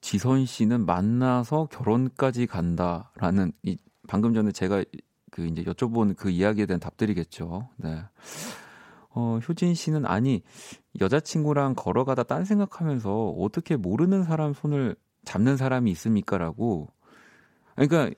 지선 0.00 0.46
씨는 0.46 0.86
만나서 0.86 1.66
결혼까지 1.66 2.46
간다라는 2.46 3.52
이 3.62 3.76
방금 4.06 4.32
전에 4.34 4.52
제가 4.52 4.84
그 5.30 5.46
이제 5.46 5.62
여쭤본 5.62 6.16
그 6.16 6.30
이야기에 6.30 6.66
대한 6.66 6.80
답들이겠죠. 6.80 7.68
네. 7.76 8.02
어, 9.10 9.38
효진 9.46 9.74
씨는 9.74 10.06
아니 10.06 10.42
여자친구랑 11.00 11.74
걸어가다 11.74 12.22
딴 12.24 12.44
생각하면서 12.44 13.30
어떻게 13.38 13.76
모르는 13.76 14.24
사람 14.24 14.54
손을 14.54 14.96
잡는 15.24 15.56
사람이 15.56 15.90
있습니까라고. 15.92 16.88
그러니까 17.74 18.10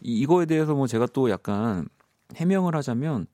이거에 0.00 0.46
대해서 0.46 0.74
뭐 0.74 0.86
제가 0.86 1.06
또 1.06 1.30
약간 1.30 1.88
해명을 2.34 2.74
하자면 2.76 3.26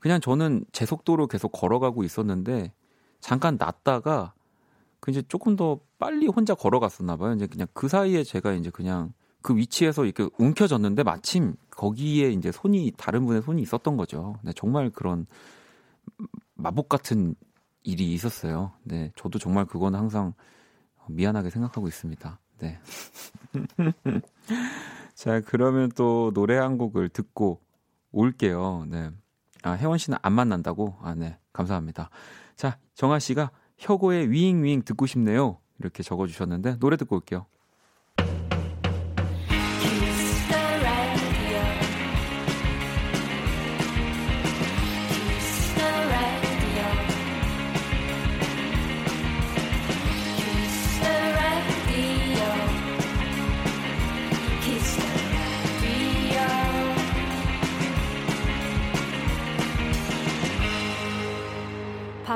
그냥 0.00 0.20
저는 0.20 0.64
제 0.72 0.86
속도로 0.86 1.26
계속 1.28 1.50
걸어가고 1.52 2.02
있었는데 2.02 2.72
잠깐 3.20 3.56
놨다가 3.58 4.32
그 4.98 5.10
이제 5.10 5.22
조금 5.28 5.56
더 5.56 5.80
빨리 5.98 6.26
혼자 6.26 6.54
걸어갔었나 6.54 7.16
봐요. 7.16 7.34
이제 7.34 7.46
그냥 7.46 7.68
그 7.72 7.88
사이에 7.88 8.24
제가 8.24 8.52
이제 8.52 8.70
그냥 8.70 9.12
그 9.42 9.56
위치에서 9.56 10.04
이렇게 10.04 10.28
움켜졌는데 10.38 11.02
마침 11.02 11.54
거기에 11.70 12.30
이제 12.30 12.50
손이 12.52 12.92
다른 12.96 13.24
분의 13.26 13.42
손이 13.42 13.62
있었던 13.62 13.96
거죠. 13.96 14.36
네, 14.42 14.52
정말 14.54 14.90
그런 14.90 15.26
마법 16.54 16.88
같은 16.88 17.34
일이 17.82 18.12
있었어요. 18.12 18.72
네, 18.82 19.12
저도 19.16 19.38
정말 19.38 19.64
그건 19.64 19.94
항상 19.94 20.34
미안하게 21.08 21.50
생각하고 21.50 21.88
있습니다. 21.88 22.38
네. 22.58 22.78
자, 25.14 25.40
그러면 25.40 25.90
또 25.96 26.30
노래 26.34 26.56
한 26.56 26.76
곡을 26.76 27.08
듣고 27.08 27.60
올게요. 28.12 28.84
네. 28.88 29.10
아, 29.62 29.72
혜원 29.72 29.98
씨는 29.98 30.18
안 30.22 30.32
만난다고? 30.32 30.96
아, 31.02 31.14
네. 31.14 31.38
감사합니다. 31.52 32.10
자, 32.56 32.78
정아 32.94 33.18
씨가 33.18 33.50
혁오의 33.78 34.30
위잉위잉 34.30 34.82
듣고 34.82 35.06
싶네요. 35.06 35.58
이렇게 35.78 36.02
적어 36.02 36.26
주셨는데 36.26 36.78
노래 36.78 36.96
듣고 36.96 37.16
올게요. 37.16 37.46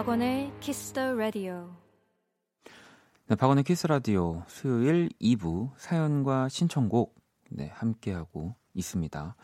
박원의 0.05 0.53
키스 0.61 0.93
더 0.93 1.15
라디오. 1.15 1.71
네, 3.27 3.37
박원의 3.37 3.65
키스 3.65 3.87
라디오 3.87 4.43
수요일 4.49 5.09
2부 5.19 5.71
사연과 5.79 6.51
신청곡 6.51 7.15
네, 7.49 7.71
함께 7.73 8.13
하고 8.13 8.55
있습니다. 8.75 9.35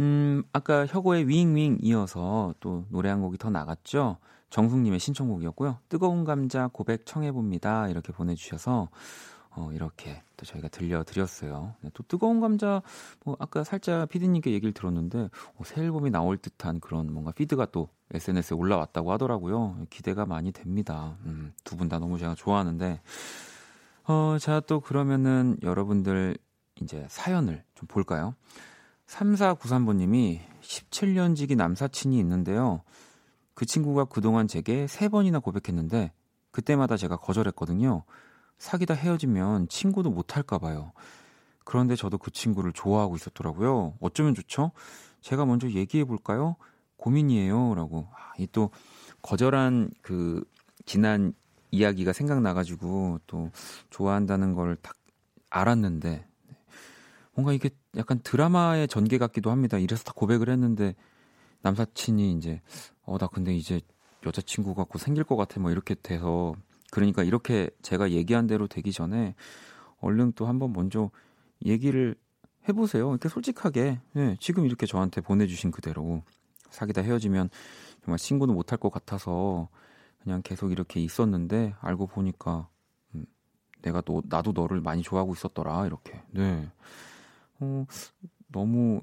음, 0.00 0.42
아까 0.54 0.86
혁오의 0.86 1.28
윙윙 1.28 1.80
이어서 1.82 2.54
또 2.60 2.86
노래 2.88 3.10
한 3.10 3.20
곡이 3.20 3.36
더 3.36 3.50
나갔죠. 3.50 4.16
정숙님의 4.48 4.98
신청곡이었고요. 4.98 5.80
뜨거운 5.90 6.24
감자 6.24 6.70
고백 6.72 7.04
청해봅니다. 7.04 7.90
이렇게 7.90 8.10
보내주셔서 8.10 8.88
어, 9.56 9.70
이렇게 9.72 10.22
또 10.36 10.44
저희가 10.46 10.68
들려드렸어요. 10.68 11.74
네, 11.80 11.90
또 11.94 12.02
뜨거운 12.08 12.40
감자, 12.40 12.82
뭐, 13.24 13.36
아까 13.38 13.62
살짝 13.62 14.08
피디님께 14.08 14.50
얘기를 14.52 14.72
들었는데, 14.72 15.28
어, 15.56 15.64
새 15.64 15.80
앨범이 15.82 16.10
나올 16.10 16.36
듯한 16.38 16.80
그런 16.80 17.12
뭔가 17.12 17.30
피드가 17.32 17.66
또 17.66 17.88
SNS에 18.12 18.56
올라왔다고 18.56 19.12
하더라고요. 19.12 19.78
기대가 19.90 20.26
많이 20.26 20.50
됩니다. 20.52 21.16
음, 21.26 21.52
두 21.64 21.76
분 21.76 21.88
다 21.88 21.98
너무 22.00 22.18
제가 22.18 22.34
좋아하는데, 22.34 23.00
어, 24.08 24.36
자, 24.40 24.60
또 24.60 24.80
그러면은 24.80 25.56
여러분들 25.62 26.36
이제 26.82 27.06
사연을 27.08 27.62
좀 27.74 27.86
볼까요? 27.86 28.34
3493번님이 29.06 30.40
17년 30.62 31.36
지기 31.36 31.56
남사친이 31.56 32.18
있는데요. 32.18 32.82
그 33.54 33.66
친구가 33.66 34.06
그동안 34.06 34.48
제게 34.48 34.86
세 34.88 35.08
번이나 35.08 35.38
고백했는데, 35.38 36.12
그때마다 36.50 36.96
제가 36.96 37.16
거절했거든요. 37.16 38.04
사귀다 38.58 38.94
헤어지면 38.94 39.68
친구도 39.68 40.10
못 40.10 40.36
할까 40.36 40.58
봐요. 40.58 40.92
그런데 41.64 41.96
저도 41.96 42.18
그 42.18 42.30
친구를 42.30 42.72
좋아하고 42.72 43.16
있었더라고요. 43.16 43.94
어쩌면 44.00 44.34
좋죠? 44.34 44.72
제가 45.20 45.46
먼저 45.46 45.70
얘기해 45.70 46.04
볼까요? 46.04 46.56
고민이에요. 46.96 47.74
라고. 47.74 48.08
아, 48.12 48.32
이또 48.38 48.70
거절한 49.22 49.90
그 50.02 50.44
지난 50.86 51.32
이야기가 51.70 52.12
생각나가지고 52.12 53.20
또 53.26 53.50
좋아한다는 53.90 54.54
걸 54.54 54.76
딱 54.82 54.94
알았는데 55.50 56.26
뭔가 57.34 57.52
이게 57.52 57.70
약간 57.96 58.20
드라마의 58.22 58.88
전개 58.88 59.18
같기도 59.18 59.50
합니다. 59.50 59.78
이래서 59.78 60.04
다 60.04 60.12
고백을 60.14 60.48
했는데 60.50 60.94
남사친이 61.62 62.32
이제 62.34 62.60
어 63.04 63.18
나 63.18 63.26
근데 63.28 63.54
이제 63.56 63.80
여자친구가 64.26 64.84
곧 64.84 64.98
생길 64.98 65.24
것 65.24 65.36
같아 65.36 65.60
뭐 65.60 65.70
이렇게 65.70 65.94
돼서 65.94 66.54
그러니까 66.94 67.24
이렇게 67.24 67.70
제가 67.82 68.12
얘기한 68.12 68.46
대로 68.46 68.68
되기 68.68 68.92
전에 68.92 69.34
얼른 70.00 70.32
또 70.36 70.46
한번 70.46 70.72
먼저 70.72 71.10
얘기를 71.64 72.14
해보세요. 72.68 73.10
이렇게 73.10 73.28
솔직하게. 73.28 74.00
네, 74.12 74.36
지금 74.38 74.64
이렇게 74.64 74.86
저한테 74.86 75.20
보내주신 75.20 75.72
그대로 75.72 76.22
사귀다 76.70 77.02
헤어지면 77.02 77.50
정말 78.04 78.18
친구는 78.18 78.54
못할 78.54 78.78
것 78.78 78.92
같아서 78.92 79.68
그냥 80.22 80.40
계속 80.44 80.70
이렇게 80.70 81.00
있었는데 81.00 81.74
알고 81.80 82.06
보니까 82.06 82.68
음, 83.16 83.26
내가 83.82 84.00
또 84.00 84.22
나도 84.26 84.52
너를 84.52 84.80
많이 84.80 85.02
좋아하고 85.02 85.32
있었더라 85.32 85.86
이렇게. 85.86 86.22
네. 86.30 86.70
어, 87.58 87.86
너무 88.52 89.00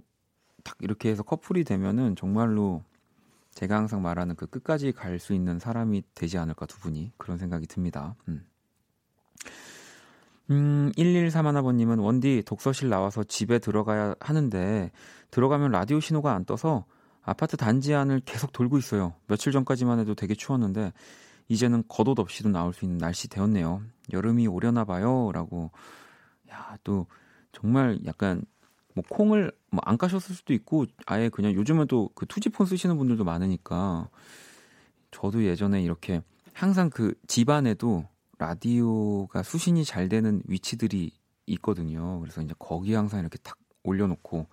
딱 0.64 0.78
이렇게 0.80 1.10
해서 1.10 1.24
커플이 1.24 1.66
되면은 1.66 2.16
정말로 2.16 2.86
제가 3.54 3.76
항상 3.76 4.02
말하는 4.02 4.36
그 4.36 4.48
끝까지 4.48 4.92
갈 4.92 5.20
수 5.20 5.34
있는 5.34 5.60
사람이 5.60 6.04
되지 6.16 6.38
않을까 6.38 6.66
두 6.66 6.80
분이 6.80 7.12
그런 7.18 7.38
생각이 7.38 7.68
듭니다. 7.68 8.16
음. 8.28 8.46
음, 10.50 10.92
1131번님은 10.98 12.02
원디 12.02 12.44
독서실 12.46 12.90
나와서 12.90 13.24
집에 13.24 13.60
들어가야 13.60 14.16
하는데 14.20 14.92
들어가면 15.30 15.72
라디오 15.72 16.00
신호가 16.00 16.34
안 16.34 16.44
떠서 16.46 16.86
아파트 17.24 17.56
단지 17.56 17.94
안을 17.94 18.22
계속 18.26 18.52
돌고 18.52 18.78
있어요. 18.78 19.14
며칠 19.28 19.52
전까지만 19.52 20.00
해도 20.00 20.16
되게 20.16 20.34
추웠는데 20.34 20.92
이제는 21.48 21.84
겉옷 21.88 22.20
없이도 22.20 22.50
나올 22.50 22.74
수 22.74 22.86
있는 22.86 22.98
날씨 22.98 23.28
되었네요. 23.30 23.82
여름이 24.12 24.48
오려나 24.48 24.86
봐요. 24.86 25.32
라고. 25.34 25.72
야, 26.50 26.78
또 26.84 27.06
정말 27.52 28.00
약간 28.06 28.44
뭐 28.94 29.04
콩을 29.10 29.52
뭐 29.72 29.82
안 29.86 29.98
까셨을 29.98 30.36
수도 30.36 30.54
있고 30.54 30.86
아예 31.06 31.30
그냥 31.30 31.54
요즘은 31.54 31.88
또 31.88 32.10
그 32.16 32.26
투지폰 32.26 32.68
쓰시는 32.68 32.98
분들도 32.98 33.24
많으니까 33.24 34.10
저도 35.12 35.44
예전에 35.46 35.82
이렇게 35.82 36.22
항상 36.54 36.90
그 36.90 37.14
집안에도 37.28 38.06
라디오가 38.38 39.44
수신이 39.44 39.86
잘 39.86 40.10
되는 40.10 40.42
위치들이 40.48 41.12
있거든요. 41.48 42.20
그래서 42.20 42.42
이제 42.42 42.54
거기에 42.60 42.96
항상 42.96 43.20
이렇게 43.20 43.38
탁 43.44 43.58
올려놓고 43.84 44.48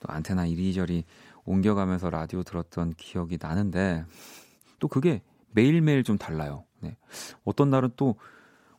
또 0.00 0.12
안테나 0.12 0.46
이리저리 0.46 1.04
옮겨가면서 1.44 2.10
라디오 2.10 2.42
들었던 2.42 2.94
기억이 2.94 3.38
나는데 3.40 4.04
또 4.78 4.88
그게 4.88 5.22
매일매일 5.52 6.02
좀 6.02 6.18
달라요. 6.18 6.64
네. 6.80 6.96
어떤 7.44 7.70
날은 7.70 7.90
또 7.96 8.16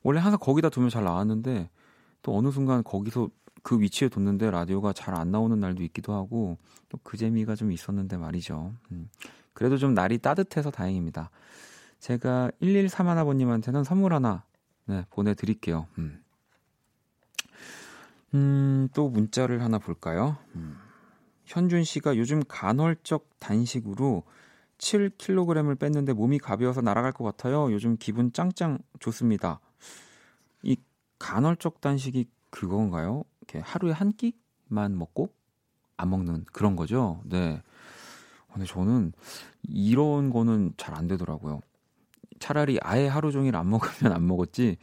원래 0.04 0.20
항상 0.20 0.39
거기다 0.39 0.70
두면 0.70 0.89
잘 0.89 1.04
나왔는데 1.04 1.70
또 2.22 2.38
어느 2.38 2.52
순간 2.52 2.84
거기서 2.84 3.30
그 3.68 3.82
위치에 3.82 4.07
뒀는데 4.07 4.49
라디오가 4.49 4.93
잘 4.93 5.13
안 5.13 5.30
나오는 5.30 5.59
날도 5.59 5.84
있기도 5.84 6.13
하고 6.13 6.57
또 6.88 6.97
그 7.03 7.18
재미가 7.18 7.55
좀 7.55 7.74
있었는데 7.74 8.15
말이죠. 8.15 8.74
음. 8.91 9.09
그래도 9.51 9.78
좀 9.78 9.93
날이 9.93 10.20
따뜻해서 10.20 10.72
다행입니다. 10.72 11.32
제가 11.99 12.49
1131아버님한테는 12.61 13.84
선물 13.84 14.13
하나 14.13 14.45
네, 14.86 15.05
보내드릴게요. 15.09 15.88
음. 15.97 16.24
음, 18.36 18.88
또 18.93 19.09
문자를 19.09 19.61
하나 19.61 19.80
볼까요? 19.80 20.38
음. 20.55 20.78
현준 21.43 21.84
씨가 21.84 22.15
요즘 22.15 22.43
간헐적 22.47 23.28
단식으로 23.39 24.24
7kg을 24.78 25.78
뺐는데 25.78 26.13
몸이 26.13 26.39
가벼워서 26.39 26.80
날아갈 26.80 27.11
것 27.11 27.26
같아요. 27.26 27.70
요즘 27.74 27.97
기분 27.97 28.32
짱짱 28.32 28.78
좋습니다. 29.01 29.59
이 30.63 30.78
간헐적 31.20 31.82
단식이 31.82 32.30
그건가요? 32.49 33.24
이렇게 33.48 33.60
하루에 33.60 33.93
한 33.93 34.12
끼만 34.12 34.98
먹고 34.98 35.30
안 35.95 36.10
먹는 36.10 36.45
그런 36.52 36.76
거죠. 36.76 37.22
네. 37.24 37.62
근데 38.52 38.66
저는 38.66 39.14
이런 39.64 40.30
거는 40.30 40.74
잘 40.78 40.95
안 40.95 41.08
되더라고요. 41.08 41.62
차라리 42.39 42.78
아예 42.82 43.08
하루 43.08 43.32
종일 43.32 43.56
안 43.56 43.70
먹으면 43.70 44.14
안 44.14 44.28
먹었지. 44.28 44.78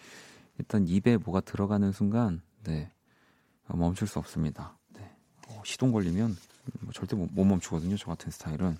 일단 0.58 0.86
입에 0.86 1.16
뭐가 1.18 1.40
들어가는 1.40 1.92
순간, 1.92 2.40
네. 2.64 2.90
멈출 3.66 4.06
수 4.08 4.18
없습니다. 4.18 4.78
네. 4.92 5.10
어, 5.48 5.62
시동 5.64 5.92
걸리면 5.92 6.36
뭐 6.80 6.92
절대 6.92 7.16
못, 7.16 7.28
못 7.32 7.44
멈추거든요. 7.44 7.96
저 7.96 8.06
같은 8.06 8.30
스타일은. 8.30 8.78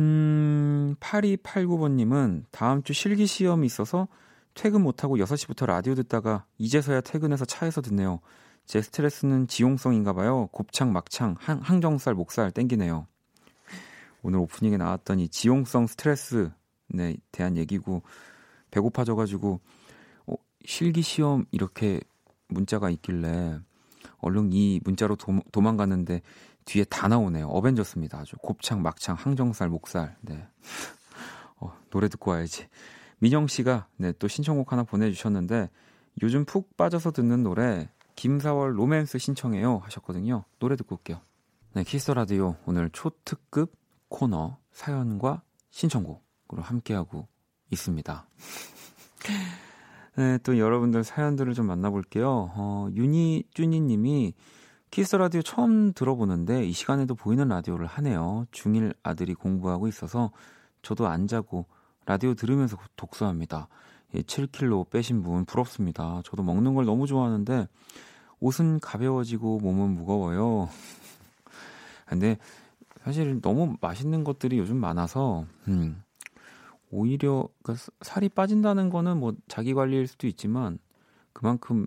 음, 0.00 0.96
8289번님은 1.00 2.44
다음 2.50 2.82
주 2.82 2.92
실기 2.92 3.26
시험이 3.26 3.66
있어서 3.66 4.08
퇴근 4.58 4.82
못하고 4.82 5.18
6시부터 5.18 5.66
라디오 5.66 5.94
듣다가 5.94 6.44
이제서야 6.58 7.00
퇴근해서 7.02 7.44
차에서 7.44 7.80
듣네요. 7.80 8.18
제 8.66 8.82
스트레스는 8.82 9.46
지용성인가 9.46 10.14
봐요. 10.14 10.48
곱창, 10.50 10.92
막창, 10.92 11.36
항, 11.38 11.60
항정살, 11.60 12.14
목살 12.14 12.50
땡기네요. 12.50 13.06
오늘 14.22 14.40
오프닝에 14.40 14.76
나왔던 14.76 15.20
이 15.20 15.28
지용성 15.28 15.86
스트레스에 15.86 16.50
대한 17.30 17.56
얘기고 17.56 18.02
배고파져가지고 18.72 19.60
어, 20.26 20.34
실기 20.64 21.02
시험 21.02 21.44
이렇게 21.52 22.00
문자가 22.48 22.90
있길래 22.90 23.60
얼른 24.18 24.52
이 24.52 24.80
문자로 24.82 25.14
도, 25.14 25.40
도망갔는데 25.52 26.20
뒤에 26.64 26.82
다 26.82 27.06
나오네요. 27.06 27.46
어벤져스입니다. 27.46 28.18
아주 28.18 28.34
곱창, 28.42 28.82
막창, 28.82 29.14
항정살, 29.14 29.68
목살. 29.68 30.16
네. 30.20 30.48
어, 31.60 31.72
노래 31.90 32.08
듣고 32.08 32.32
와야지. 32.32 32.66
민영 33.18 33.46
씨가 33.46 33.88
네, 33.96 34.12
또 34.18 34.28
신청곡 34.28 34.72
하나 34.72 34.84
보내주셨는데 34.84 35.70
요즘 36.22 36.44
푹 36.44 36.76
빠져서 36.76 37.12
듣는 37.12 37.42
노래 37.42 37.88
김사월 38.16 38.78
로맨스 38.78 39.18
신청해요 39.18 39.78
하셨거든요. 39.84 40.44
노래 40.58 40.76
듣고 40.76 40.96
올게요. 40.96 41.20
네, 41.74 41.84
키스 41.84 42.10
라디오 42.10 42.56
오늘 42.66 42.90
초특급 42.90 43.72
코너 44.08 44.58
사연과 44.72 45.42
신청곡으로 45.70 46.62
함께하고 46.62 47.28
있습니다. 47.70 48.26
네, 50.16 50.38
또 50.42 50.58
여러분들 50.58 51.04
사연들을 51.04 51.54
좀 51.54 51.66
만나볼게요. 51.66 52.50
어, 52.54 52.88
윤희 52.92 53.44
쭈니님이 53.54 54.34
키스 54.90 55.16
라디오 55.16 55.42
처음 55.42 55.92
들어보는데 55.92 56.64
이 56.64 56.72
시간에도 56.72 57.14
보이는 57.14 57.46
라디오를 57.46 57.86
하네요. 57.86 58.46
중1 58.50 58.96
아들이 59.02 59.34
공부하고 59.34 59.86
있어서 59.86 60.32
저도 60.82 61.06
안 61.06 61.26
자고 61.26 61.66
라디오 62.08 62.32
들으면서 62.32 62.78
독서합니다. 62.96 63.68
예, 64.14 64.22
7kg 64.22 64.88
빼신 64.88 65.22
분 65.22 65.44
부럽습니다. 65.44 66.22
저도 66.24 66.42
먹는 66.42 66.74
걸 66.74 66.86
너무 66.86 67.06
좋아하는데 67.06 67.68
옷은 68.40 68.80
가벼워지고 68.80 69.58
몸은 69.58 69.90
무거워요. 69.90 70.70
근데 72.06 72.38
사실 73.04 73.42
너무 73.42 73.76
맛있는 73.82 74.24
것들이 74.24 74.58
요즘 74.58 74.78
많아서 74.78 75.44
음, 75.68 76.02
오히려 76.90 77.46
그러니까 77.62 77.90
살이 78.00 78.30
빠진다는 78.30 78.88
거는 78.88 79.18
뭐 79.18 79.34
자기 79.46 79.74
관리일 79.74 80.06
수도 80.06 80.26
있지만 80.26 80.78
그만큼 81.34 81.86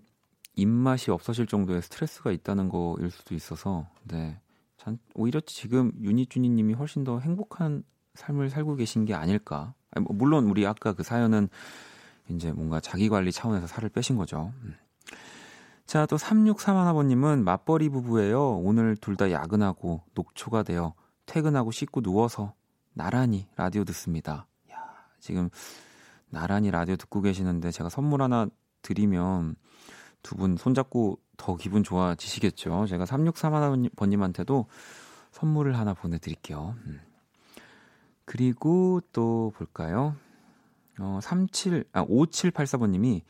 입맛이 0.56 1.10
없어질 1.10 1.48
정도의 1.48 1.82
스트레스가 1.82 2.32
있다는 2.32 2.70
거일 2.70 3.10
수도 3.10 3.34
있어서 3.34 3.88
네. 4.04 4.40
오히려 5.16 5.40
지금 5.40 5.92
유니쭈니님이 6.00 6.76
훨씬 6.76 7.04
더 7.04 7.18
행복한 7.20 7.84
삶을 8.14 8.52
살고 8.52 8.76
계신 8.76 9.06
게 9.06 9.16
아닐까. 9.16 9.74
뭐 10.00 10.16
물론 10.16 10.46
우리 10.50 10.66
아까 10.66 10.94
그 10.94 11.04
사연은 11.04 11.50
이제 12.30 12.52
뭔가 12.52 12.80
자기 12.80 13.10
관리 13.10 13.32
차원에서 13.32 13.68
살을 13.68 13.90
빼신 13.90 14.16
거죠. 14.16 14.54
음. 14.64 14.76
자, 15.86 16.06
또 16.06 16.16
3631아버님은 16.16 17.44
맞벌이 17.44 17.90
부부예요. 17.90 18.58
오늘 18.60 18.96
둘 18.96 19.18
다 19.18 19.32
야근하고 19.32 20.02
녹초가 20.14 20.64
되어 20.64 20.94
퇴근하고 21.26 21.72
씻고 21.72 22.02
누워서 22.02 22.54
나란히 22.94 23.48
라디오 23.58 23.84
듣습니다. 23.86 24.48
야, 24.72 24.78
지금 25.20 25.50
나란히 26.30 26.72
라디오 26.72 26.96
듣고 26.96 27.22
계시는데 27.22 27.72
제가 27.72 27.90
선물 27.90 28.22
하나 28.22 28.48
드리면 28.84 29.56
두 30.24 30.36
분 30.38 30.56
손잡고 30.56 31.20
더 31.36 31.56
기분 31.56 31.84
좋아지시겠죠. 31.84 32.86
제가 32.88 33.04
3631번님한테도 33.06 34.66
선물을 35.32 35.78
하나 35.78 35.94
보내드릴게요. 35.94 36.76
음. 36.86 37.02
그리고 38.32 39.02
또 39.12 39.52
볼까요? 39.58 40.16
어, 41.02 41.20
37, 41.22 41.84
아, 41.92 42.06
5784번님이 42.06 43.24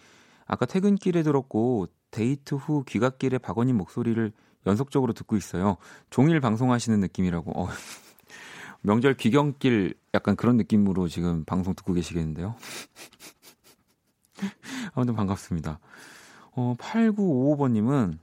아까 0.46 0.68
퇴근길에 0.68 1.24
들었고 1.24 1.88
데이트 2.12 2.54
후 2.54 2.84
귀갓길에 2.88 3.40
박원님 3.40 3.78
목소리를 3.78 4.32
연속적으로 4.68 5.14
듣고 5.14 5.38
있어요. 5.38 5.78
종일 6.12 6.40
방송하시는 6.40 7.00
느낌이라고. 7.00 7.52
어, 7.60 7.68
명절 8.84 9.16
귀경길 9.16 9.96
약간 10.14 10.36
그런 10.36 10.58
느낌으로 10.58 11.08
지금 11.08 11.46
방송 11.46 11.74
듣고 11.74 11.94
계시겠는데요. 11.94 12.54
아무튼 14.94 15.16
반갑습니다. 15.16 15.80
어, 16.52 16.76
8955번님은 16.78 18.20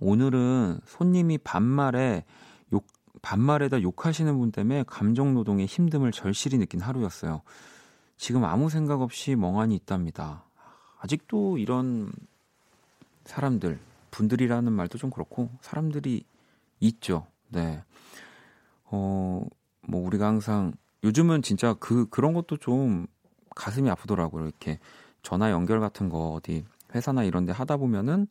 오늘은 0.00 0.80
손님이 0.84 1.38
반말에 1.38 2.26
욕, 2.26 2.26
반말에다 3.26 3.82
욕하시는 3.82 4.38
분 4.38 4.52
때문에 4.52 4.84
감정 4.86 5.34
노동의 5.34 5.66
힘듦을 5.66 6.12
절실히 6.12 6.58
느낀 6.58 6.80
하루였어요. 6.80 7.42
지금 8.16 8.44
아무 8.44 8.70
생각 8.70 9.02
없이 9.02 9.34
멍하니 9.34 9.74
있답니다. 9.74 10.44
아직도 11.00 11.58
이런 11.58 12.12
사람들, 13.24 13.80
분들이라는 14.12 14.72
말도 14.72 14.98
좀 14.98 15.10
그렇고 15.10 15.50
사람들이 15.60 16.22
있죠. 16.78 17.26
네. 17.48 17.82
어, 18.84 19.44
뭐 19.80 20.06
우리가 20.06 20.28
항상 20.28 20.74
요즘은 21.02 21.42
진짜 21.42 21.74
그 21.80 22.08
그런 22.08 22.32
것도 22.32 22.58
좀 22.58 23.08
가슴이 23.56 23.90
아프더라고요. 23.90 24.44
이렇게 24.44 24.78
전화 25.24 25.50
연결 25.50 25.80
같은 25.80 26.10
거 26.10 26.34
어디 26.34 26.64
회사나 26.94 27.24
이런 27.24 27.44
데 27.44 27.50
하다 27.50 27.76
보면은 27.78 28.28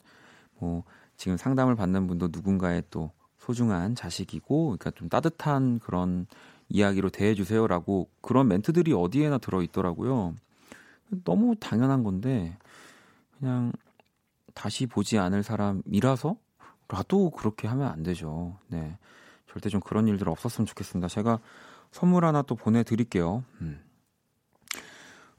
뭐 0.58 0.86
지금 1.18 1.36
상담을 1.36 1.76
받는 1.76 2.08
분도 2.08 2.30
누군가의 2.32 2.84
또 2.90 3.12
소중한 3.46 3.94
자식이고 3.94 4.66
그러니까 4.66 4.92
좀 4.92 5.08
따뜻한 5.08 5.80
그런 5.80 6.26
이야기로 6.70 7.10
대해 7.10 7.36
주세요라고 7.36 8.10
그런 8.22 8.48
멘트들이 8.48 8.92
어디에나 8.94 9.38
들어 9.38 9.62
있더라고요. 9.62 10.34
너무 11.24 11.56
당연한 11.60 12.04
건데 12.04 12.58
그냥 13.38 13.72
다시 14.56 14.88
보지 14.88 15.20
않을 15.20 15.44
사람이라서 15.44 16.36
라도 16.88 17.30
그렇게 17.30 17.68
하면 17.68 17.88
안 17.88 18.04
되죠. 18.04 18.58
네. 18.68 18.98
절대 19.52 19.70
좀 19.70 19.80
그런 19.80 20.08
일들 20.08 20.28
없었으면 20.28 20.66
좋겠습니다. 20.66 21.08
제가 21.08 21.40
선물 21.92 22.26
하나 22.26 22.42
또 22.42 22.56
보내드릴게요. 22.56 23.44
음. 23.62 23.82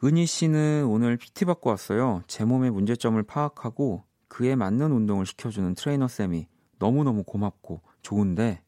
은희 0.05 0.27
씨는 0.27 0.87
오늘 0.87 1.17
PT 1.17 1.45
받고 1.45 1.71
왔어요. 1.71 2.23
제 2.27 2.45
몸의 2.45 2.71
문제점을 2.71 3.21
파악하고 3.23 4.05
그에 4.29 4.55
맞는 4.55 4.93
운동을 4.93 5.27
시켜주는 5.27 5.75
트레이너 5.75 6.07
쌤이 6.09 6.47
너무너무 6.79 7.25
고맙고 7.25 7.81
좋은데 8.07 8.63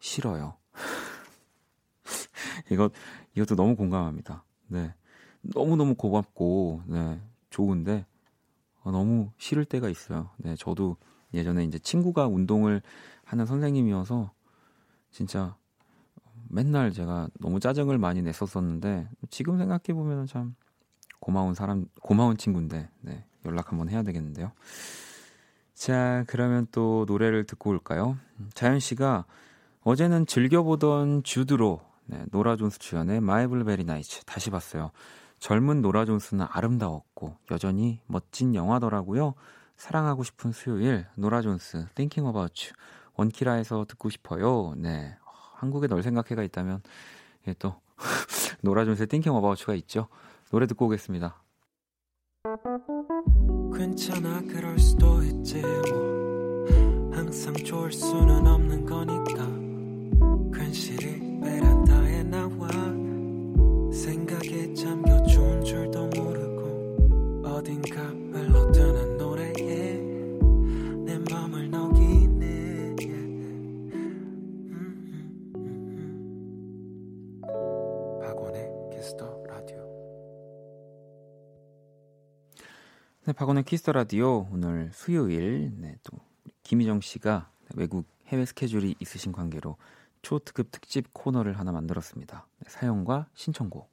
싫어요. 0.00 0.56
이것, 2.72 2.90
이것도 3.34 3.54
너무 3.54 3.76
공감합니다. 3.76 4.44
네. 4.68 4.94
너무너무 5.42 5.94
고맙고, 5.94 6.84
네. 6.86 7.20
좋은데, 7.50 8.06
어, 8.82 8.90
너무 8.90 9.30
싫을 9.36 9.66
때가 9.66 9.90
있어요. 9.90 10.30
네, 10.38 10.56
저도 10.56 10.96
예전에 11.34 11.64
이제 11.64 11.78
친구가 11.78 12.28
운동을 12.28 12.80
하는 13.24 13.44
선생님이어서 13.44 14.32
진짜 15.10 15.54
맨날 16.48 16.92
제가 16.92 17.28
너무 17.40 17.60
짜증을 17.60 17.98
많이 17.98 18.22
냈었었는데 18.22 19.06
지금 19.28 19.58
생각해 19.58 19.92
보면 19.92 20.26
참 20.26 20.54
고마운 21.20 21.54
사람, 21.54 21.86
고마운 22.00 22.38
친구인데 22.38 22.88
네, 23.02 23.26
연락 23.44 23.70
한번 23.70 23.90
해야 23.90 24.02
되겠는데요. 24.02 24.52
자, 25.74 26.24
그러면 26.26 26.66
또 26.70 27.04
노래를 27.08 27.44
듣고 27.44 27.70
올까요? 27.70 28.16
자연 28.54 28.78
씨가 28.78 29.24
어제는 29.82 30.26
즐겨보던 30.26 31.22
주드 31.24 31.59
로, 31.59 31.80
네, 32.06 32.24
노라 32.30 32.56
존스 32.56 32.78
주연의 32.78 33.20
My 33.20 33.64
Blueberry 33.64 33.84
Nights 33.84 34.24
다시 34.24 34.50
봤어요. 34.50 34.90
젊은 35.38 35.82
노라 35.82 36.04
존스는 36.04 36.46
아름다웠고 36.48 37.36
여전히 37.50 38.00
멋진 38.06 38.54
영화더라고요. 38.54 39.34
사랑하고 39.76 40.22
싶은 40.22 40.52
수요일 40.52 41.06
노라 41.16 41.42
존스 41.42 41.86
Thinking 41.94 42.28
About 42.28 42.66
You 42.66 42.76
원키라에서 43.16 43.86
듣고 43.88 44.10
싶어요. 44.10 44.74
네. 44.76 45.16
한국에 45.54 45.86
널 45.86 46.02
생각해가 46.02 46.42
있다면 46.44 46.82
예, 47.48 47.54
또 47.58 47.74
노라 48.62 48.84
존스의 48.84 49.08
Thinking 49.08 49.36
About 49.36 49.62
You가 49.62 49.74
있죠. 49.74 50.08
노래 50.50 50.66
듣고 50.66 50.86
오겠습니다. 50.86 51.42
괜찮아 53.74 54.42
그럴 54.42 54.78
수도 54.78 55.21
있지 55.52 55.60
뭐 55.60 57.10
항상 57.12 57.52
좋을 57.54 57.92
수는 57.92 58.46
없는 58.46 58.86
거니까 58.86 59.46
괜시리 60.58 61.40
베란다에 61.40 62.22
나와 62.24 62.68
생각에 63.92 64.72
잠겨 64.72 65.22
줄도 65.62 66.06
모르고 66.06 67.42
어딘가 67.44 68.00
흘러드는 68.32 69.11
네, 83.32 83.34
박원의 83.34 83.64
키스 83.64 83.82
더 83.82 83.92
라디오 83.92 84.46
오늘 84.52 84.90
수요일 84.92 85.72
네, 85.78 85.96
또 86.02 86.18
김희정 86.64 87.00
씨가 87.00 87.48
외국 87.76 88.04
해외 88.26 88.44
스케줄이 88.44 88.94
있으신 89.00 89.32
관계로 89.32 89.78
초특급 90.20 90.70
특집 90.70 91.14
코너를 91.14 91.58
하나 91.58 91.72
만들었습니다. 91.72 92.46
네, 92.58 92.68
사연과 92.68 93.28
신청곡 93.32 93.90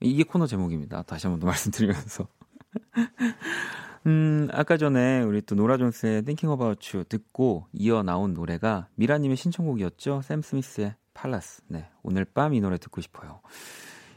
이게 0.00 0.22
코너 0.22 0.46
제목입니다. 0.46 1.02
다시 1.02 1.26
한번 1.26 1.40
더 1.40 1.46
말씀드리면서. 1.48 2.26
음, 4.06 4.48
아까 4.50 4.78
전에 4.78 5.20
우리 5.20 5.42
또 5.42 5.54
노라 5.54 5.76
존스의 5.76 6.22
Thinking 6.22 6.58
About 6.58 6.96
You 6.96 7.04
듣고 7.04 7.66
이어 7.74 8.02
나온 8.02 8.32
노래가 8.32 8.88
미라님의 8.94 9.36
신청곡이었죠. 9.36 10.22
샘 10.22 10.40
스미스의 10.40 10.94
팔라스. 11.12 11.64
네. 11.68 11.90
오늘 12.02 12.24
밤 12.24 12.54
이 12.54 12.62
노래 12.62 12.78
듣고 12.78 13.02
싶어요. 13.02 13.42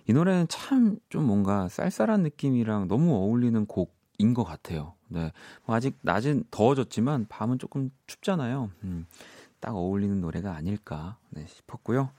이 0.09 0.13
노래는 0.13 0.47
참 0.47 0.97
좀 1.09 1.25
뭔가 1.25 1.69
쌀쌀한 1.69 2.23
느낌이랑 2.23 2.87
너무 2.87 3.13
어울리는 3.13 3.63
곡인 3.67 4.33
것 4.33 4.43
같아요. 4.43 4.95
네. 5.07 5.31
뭐 5.65 5.75
아직 5.75 5.99
낮은 6.01 6.45
더워졌지만 6.49 7.27
밤은 7.29 7.59
조금 7.59 7.91
춥잖아요. 8.07 8.71
음, 8.85 9.05
딱 9.59 9.75
어울리는 9.75 10.19
노래가 10.19 10.55
아닐까 10.55 11.17
네, 11.29 11.45
싶었고요. 11.47 12.09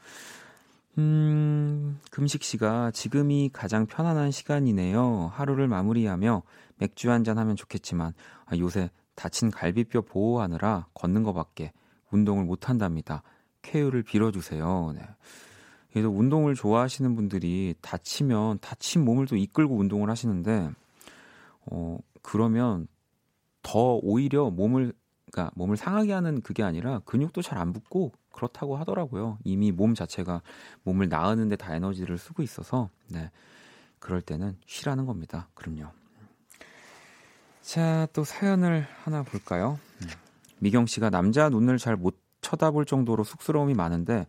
음, 0.99 1.99
금식 2.13 2.43
씨가 2.45 2.91
지금이 2.93 3.51
가장 3.53 3.87
편안한 3.87 4.31
시간이네요. 4.31 5.33
하루를 5.35 5.67
마무리하며 5.67 6.43
맥주 6.79 7.11
한 7.11 7.25
잔 7.25 7.39
하면 7.39 7.57
좋겠지만 7.57 8.13
아, 8.47 8.57
요새 8.57 8.91
다친 9.17 9.51
갈비뼈 9.51 10.03
보호하느라 10.03 10.87
걷는 10.95 11.25
것밖에 11.25 11.73
운동을 12.13 12.45
못 12.45 12.69
한답니다. 12.69 13.23
쾌유를 13.63 14.03
빌어주세요. 14.05 14.93
네. 14.95 15.03
그래서 15.93 16.09
운동을 16.09 16.55
좋아하시는 16.55 17.15
분들이 17.17 17.75
다치면 17.81 18.59
다친 18.61 19.05
몸을 19.05 19.27
또 19.27 19.37
이끌고 19.37 19.77
운동을 19.77 20.11
하시는데 20.11 20.71
어 21.71 21.99
그러면 22.23 22.87
더 23.63 23.97
오히려 24.03 24.51
몸을 24.51 24.93
그러니까 25.31 25.53
몸을 25.57 25.77
상하게 25.77 26.13
하는 26.13 26.41
그게 26.43 26.63
아니라 26.63 27.01
근육도 27.05 27.43
잘 27.43 27.59
안 27.59 27.73
붙고 27.73 28.13
그렇다고 28.33 28.77
하더라고요. 28.77 29.39
이미 29.45 29.71
몸 29.73 29.95
자체가 29.95 30.43
몸을 30.85 31.09
나으는데 31.09 31.57
다 31.57 31.75
에너지를 31.75 32.19
쓰고 32.19 32.43
있어서 32.43 32.89
네. 33.09 33.31
그럴 33.99 34.23
때는 34.23 34.57
쉬라는 34.67 35.07
겁니다. 35.07 35.49
그럼요. 35.55 35.89
자, 37.61 38.09
또 38.13 38.25
사연을 38.25 38.87
하나 39.05 39.23
볼까요? 39.23 39.79
음. 40.03 40.09
미경 40.59 40.87
씨가 40.87 41.11
남자 41.11 41.49
눈을 41.49 41.79
잘 41.79 41.97
못 41.97 42.19
쳐다볼 42.41 42.87
정도로 42.87 43.23
쑥스러움이 43.23 43.75
많은데 43.75 44.27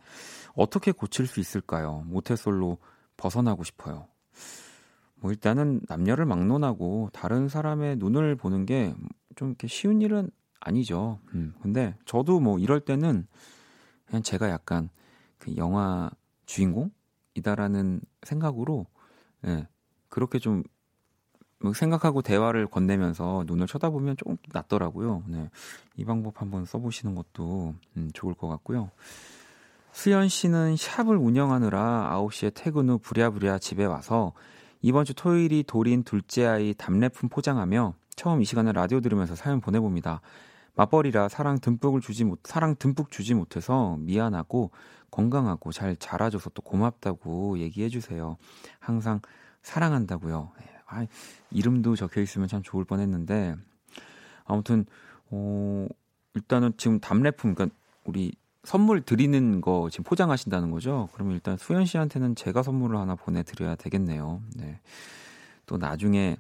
어떻게 0.56 0.92
고칠 0.92 1.28
수 1.28 1.40
있을까요? 1.40 2.04
모태솔로 2.08 2.78
벗어나고 3.18 3.64
싶어요. 3.64 4.08
뭐 5.16 5.32
일단은 5.32 5.82
남녀를 5.88 6.26
막론하고 6.26 7.10
다른 7.14 7.48
사람의 7.48 7.98
눈을 7.98 8.36
보는 8.36 8.66
게 8.66 8.94
좀 9.36 9.50
이렇게 9.50 9.68
쉬운 9.68 10.02
일은 10.02 10.30
아니죠. 10.60 11.20
음. 11.34 11.54
근데 11.62 11.96
저도 12.06 12.40
뭐 12.40 12.60
이럴 12.60 12.80
때는 12.80 13.28
그냥 14.06 14.22
제가 14.22 14.50
약간 14.50 14.90
그 15.38 15.56
영화 15.58 16.12
주인공이다라는 16.46 18.02
생각으로 18.24 18.86
예. 19.48 19.68
그렇게 20.10 20.38
좀뭐 20.38 21.74
생각하고 21.74 22.22
대화를 22.22 22.68
건네면서 22.68 23.46
눈을 23.48 23.66
쳐다보면 23.66 24.18
조금 24.18 24.38
낫더라고요. 24.54 25.24
네. 25.28 25.50
이 25.96 26.06
방법 26.06 26.42
한번 26.42 26.66
써보시는 26.66 27.16
것도 27.16 27.74
음, 27.98 28.12
좋을 28.14 28.36
것 28.36 28.48
같고요. 28.48 28.92
수연 29.92 30.30
씨는 30.30 30.78
샵을 30.78 31.18
운영하느라 31.18 32.10
9시에 32.14 32.54
퇴근 32.54 32.90
후 32.90 32.98
부랴부랴 32.98 33.60
집에 33.60 33.86
와서 33.86 34.34
이번 34.82 35.06
주 35.06 35.14
토요일이 35.14 35.64
돌인 35.64 36.04
둘째 36.04 36.46
아이 36.46 36.74
답례품 36.74 37.30
포장하며 37.30 37.94
처음 38.16 38.42
이 38.42 38.46
시간에 38.46 38.72
라디오 38.72 39.02
들으면서 39.02 39.36
사연 39.36 39.62
보내봅니다. 39.62 40.22
맞벌이라 40.76 41.28
사랑 41.28 41.60
듬뿍을 41.60 42.02
주지 42.02 42.24
못, 42.24 42.40
사랑 42.46 42.76
듬뿍 42.78 43.12
주지 43.12 43.34
못해서 43.34 43.98
미안하고 44.00 44.72
건강하고 45.12 45.72
잘 45.72 45.96
자라줘서 45.98 46.52
또 46.52 46.62
고맙다고 46.62 47.60
얘기해 47.60 47.90
주세요. 47.90 48.38
항상 48.80 49.20
사랑한다고요. 49.62 50.52
예, 50.62 50.66
아, 50.88 51.06
이름도 51.52 51.98
적혀 51.98 52.22
있으면 52.22 52.48
참 52.48 52.64
좋을 52.64 52.86
뻔했는데 52.86 53.56
아무튼 54.46 54.86
어, 55.30 55.86
일단은 56.34 56.74
지금 56.78 57.00
답례품 57.00 57.54
그러니까 57.54 57.76
우리 58.06 58.34
선물 58.64 59.02
드리는 59.02 59.62
거 59.62 59.90
지금 59.90 60.04
포장하신다는 60.04 60.72
거죠? 60.72 61.10
그러면 61.14 61.34
일단 61.34 61.58
수현 61.58 61.86
씨한테는 61.86 62.36
제가 62.36 62.62
선물을 62.64 62.96
하나 62.98 63.16
보내드려야 63.16 63.76
되겠네요. 63.76 64.42
네. 64.56 64.80
또 65.66 65.78
나중에 65.78 66.38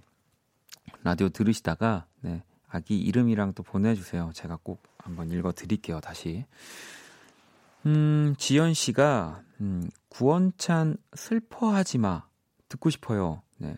라디오 1.03 1.29
들으시다가 1.29 2.05
네, 2.21 2.43
아기 2.67 2.99
이름이랑 2.99 3.53
또 3.53 3.63
보내주세요. 3.63 4.31
제가 4.33 4.59
꼭 4.61 4.83
한번 4.97 5.31
읽어드릴게요. 5.31 5.99
다시. 5.99 6.45
음, 7.85 8.35
지연 8.37 8.73
씨가 8.73 9.41
음, 9.61 9.89
구원찬 10.09 10.97
슬퍼하지 11.15 11.97
마 11.97 12.25
듣고 12.69 12.89
싶어요. 12.91 13.41
네. 13.57 13.75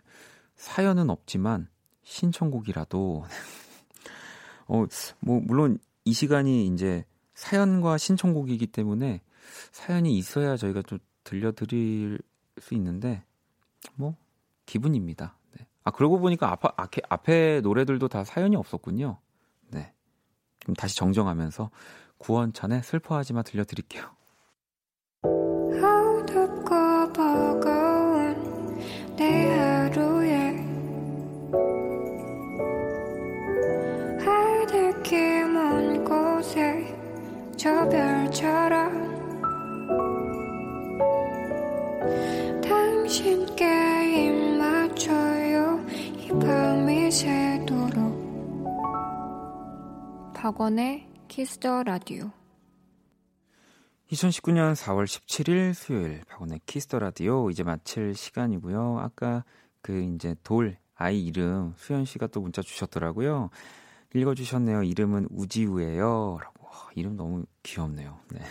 사연은 0.55 1.09
없지만 1.09 1.67
신청곡이라도 2.03 3.25
어, 4.67 4.85
뭐 5.19 5.41
물론 5.41 5.77
이 6.05 6.13
시간이 6.13 6.67
이제 6.67 7.05
사연과 7.33 7.97
신청곡이기 7.97 8.67
때문에 8.67 9.21
사연이 9.71 10.17
있어야 10.17 10.55
저희가 10.57 10.81
좀 10.83 10.99
들려드릴 11.23 12.19
수 12.59 12.73
있는데 12.75 13.23
뭐 13.95 14.15
기분입니다. 14.65 15.35
네. 15.57 15.65
아 15.83 15.91
그러고 15.91 16.19
보니까 16.19 16.51
앞, 16.51 16.63
앞에, 16.79 17.01
앞에 17.09 17.61
노래들도 17.61 18.07
다 18.07 18.23
사연이 18.23 18.55
없었군요. 18.55 19.19
네. 19.69 19.93
좀 20.59 20.75
다시 20.75 20.95
정정하면서 20.95 21.69
구원찬의 22.17 22.83
슬퍼하지 22.83 23.33
마 23.33 23.41
들려드릴게요. 23.41 24.11
저 37.63 37.87
별처럼 37.87 38.91
당신께 42.61 44.27
입 44.27 44.57
맞춰요 44.57 45.79
이 46.17 46.27
밤이 46.27 47.09
새도록 47.09 47.93
박원의 50.35 51.07
키스 51.29 51.63
더 51.63 51.83
라디오 51.83 52.31
2019년 54.11 54.75
4월 54.75 55.05
17일 55.05 55.73
수요일 55.73 56.21
박원의 56.27 56.59
키스 56.65 56.87
더 56.87 56.99
라디오 56.99 57.49
이제 57.49 57.63
마칠 57.63 58.13
시간이고요. 58.13 58.99
아까 58.99 59.45
그 59.81 60.01
이제 60.01 60.35
돌 60.43 60.75
아이 60.95 61.25
이름 61.25 61.75
수현 61.77 62.03
씨가 62.03 62.27
또 62.27 62.41
문자 62.41 62.61
주셨더라고요. 62.61 63.51
읽어 64.13 64.35
주셨네요. 64.35 64.83
이름은 64.83 65.27
우지우예요. 65.31 66.39
이름 66.95 67.15
너무 67.15 67.45
귀엽네요. 67.63 68.19
네. 68.31 68.41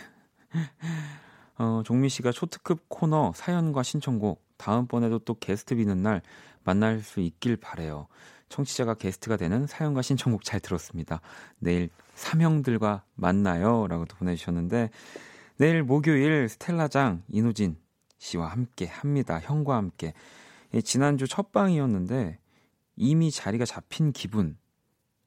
어, 1.59 1.83
종미 1.85 2.09
씨가 2.09 2.33
초특급 2.33 2.89
코너 2.89 3.33
사연과 3.35 3.83
신청곡 3.83 4.43
다음번에도 4.57 5.19
또 5.21 5.35
게스트 5.35 5.77
비는 5.77 6.03
날 6.03 6.23
만날 6.65 7.01
수 7.01 7.21
있길 7.21 7.57
바래요. 7.57 8.07
청취자가 8.49 8.95
게스트가 8.95 9.37
되는 9.37 9.67
사연과 9.67 10.03
신청곡 10.03 10.45
잘 10.45 10.61
들었습니다. 10.61 11.21
내일 11.59 11.89
삼형들과 12.15 13.05
만나요. 13.15 13.87
라고 13.89 14.05
도 14.05 14.17
보내주셨는데, 14.17 14.91
내일 15.57 15.83
목요일 15.83 16.49
스텔라장 16.49 17.23
이노진 17.29 17.77
씨와 18.19 18.49
함께 18.49 18.87
합니다. 18.87 19.41
형과 19.41 19.77
함께. 19.77 20.13
예, 20.75 20.81
지난주 20.81 21.27
첫 21.27 21.51
방이었는데, 21.53 22.39
이미 22.97 23.31
자리가 23.31 23.65
잡힌 23.65 24.13
기분, 24.13 24.59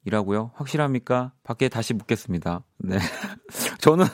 이라고요? 0.05 0.51
확실합니까? 0.53 1.33
밖에 1.43 1.67
다시 1.67 1.93
묻겠습니다. 1.93 2.63
네. 2.77 2.97
저는, 3.81 4.05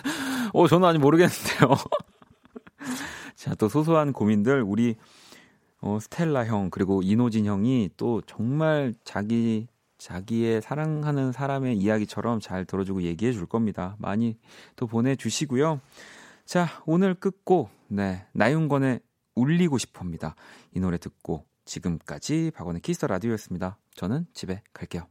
어, 0.53 0.67
저는 0.67 0.87
아직 0.87 0.99
모르겠는데요. 0.99 1.75
자, 3.35 3.55
또 3.55 3.67
소소한 3.67 4.13
고민들, 4.13 4.63
우리, 4.63 4.95
어, 5.81 5.99
스텔라 5.99 6.45
형, 6.45 6.69
그리고 6.69 7.01
이노진 7.03 7.45
형이 7.45 7.91
또 7.97 8.21
정말 8.21 8.93
자기, 9.03 9.67
자기의 9.97 10.61
사랑하는 10.61 11.31
사람의 11.33 11.77
이야기처럼 11.77 12.39
잘 12.39 12.65
들어주고 12.65 13.03
얘기해 13.03 13.33
줄 13.33 13.45
겁니다. 13.45 13.95
많이 13.99 14.37
또 14.75 14.87
보내주시고요. 14.87 15.81
자, 16.45 16.67
오늘 16.85 17.15
끝곡, 17.15 17.69
네. 17.87 18.25
나윤건의 18.33 19.01
울리고 19.35 19.77
싶어입니다. 19.77 20.35
이 20.73 20.79
노래 20.79 20.97
듣고 20.97 21.45
지금까지 21.65 22.51
박원의 22.55 22.81
키스 22.81 23.05
라디오였습니다. 23.05 23.77
저는 23.95 24.25
집에 24.33 24.61
갈게요. 24.73 25.07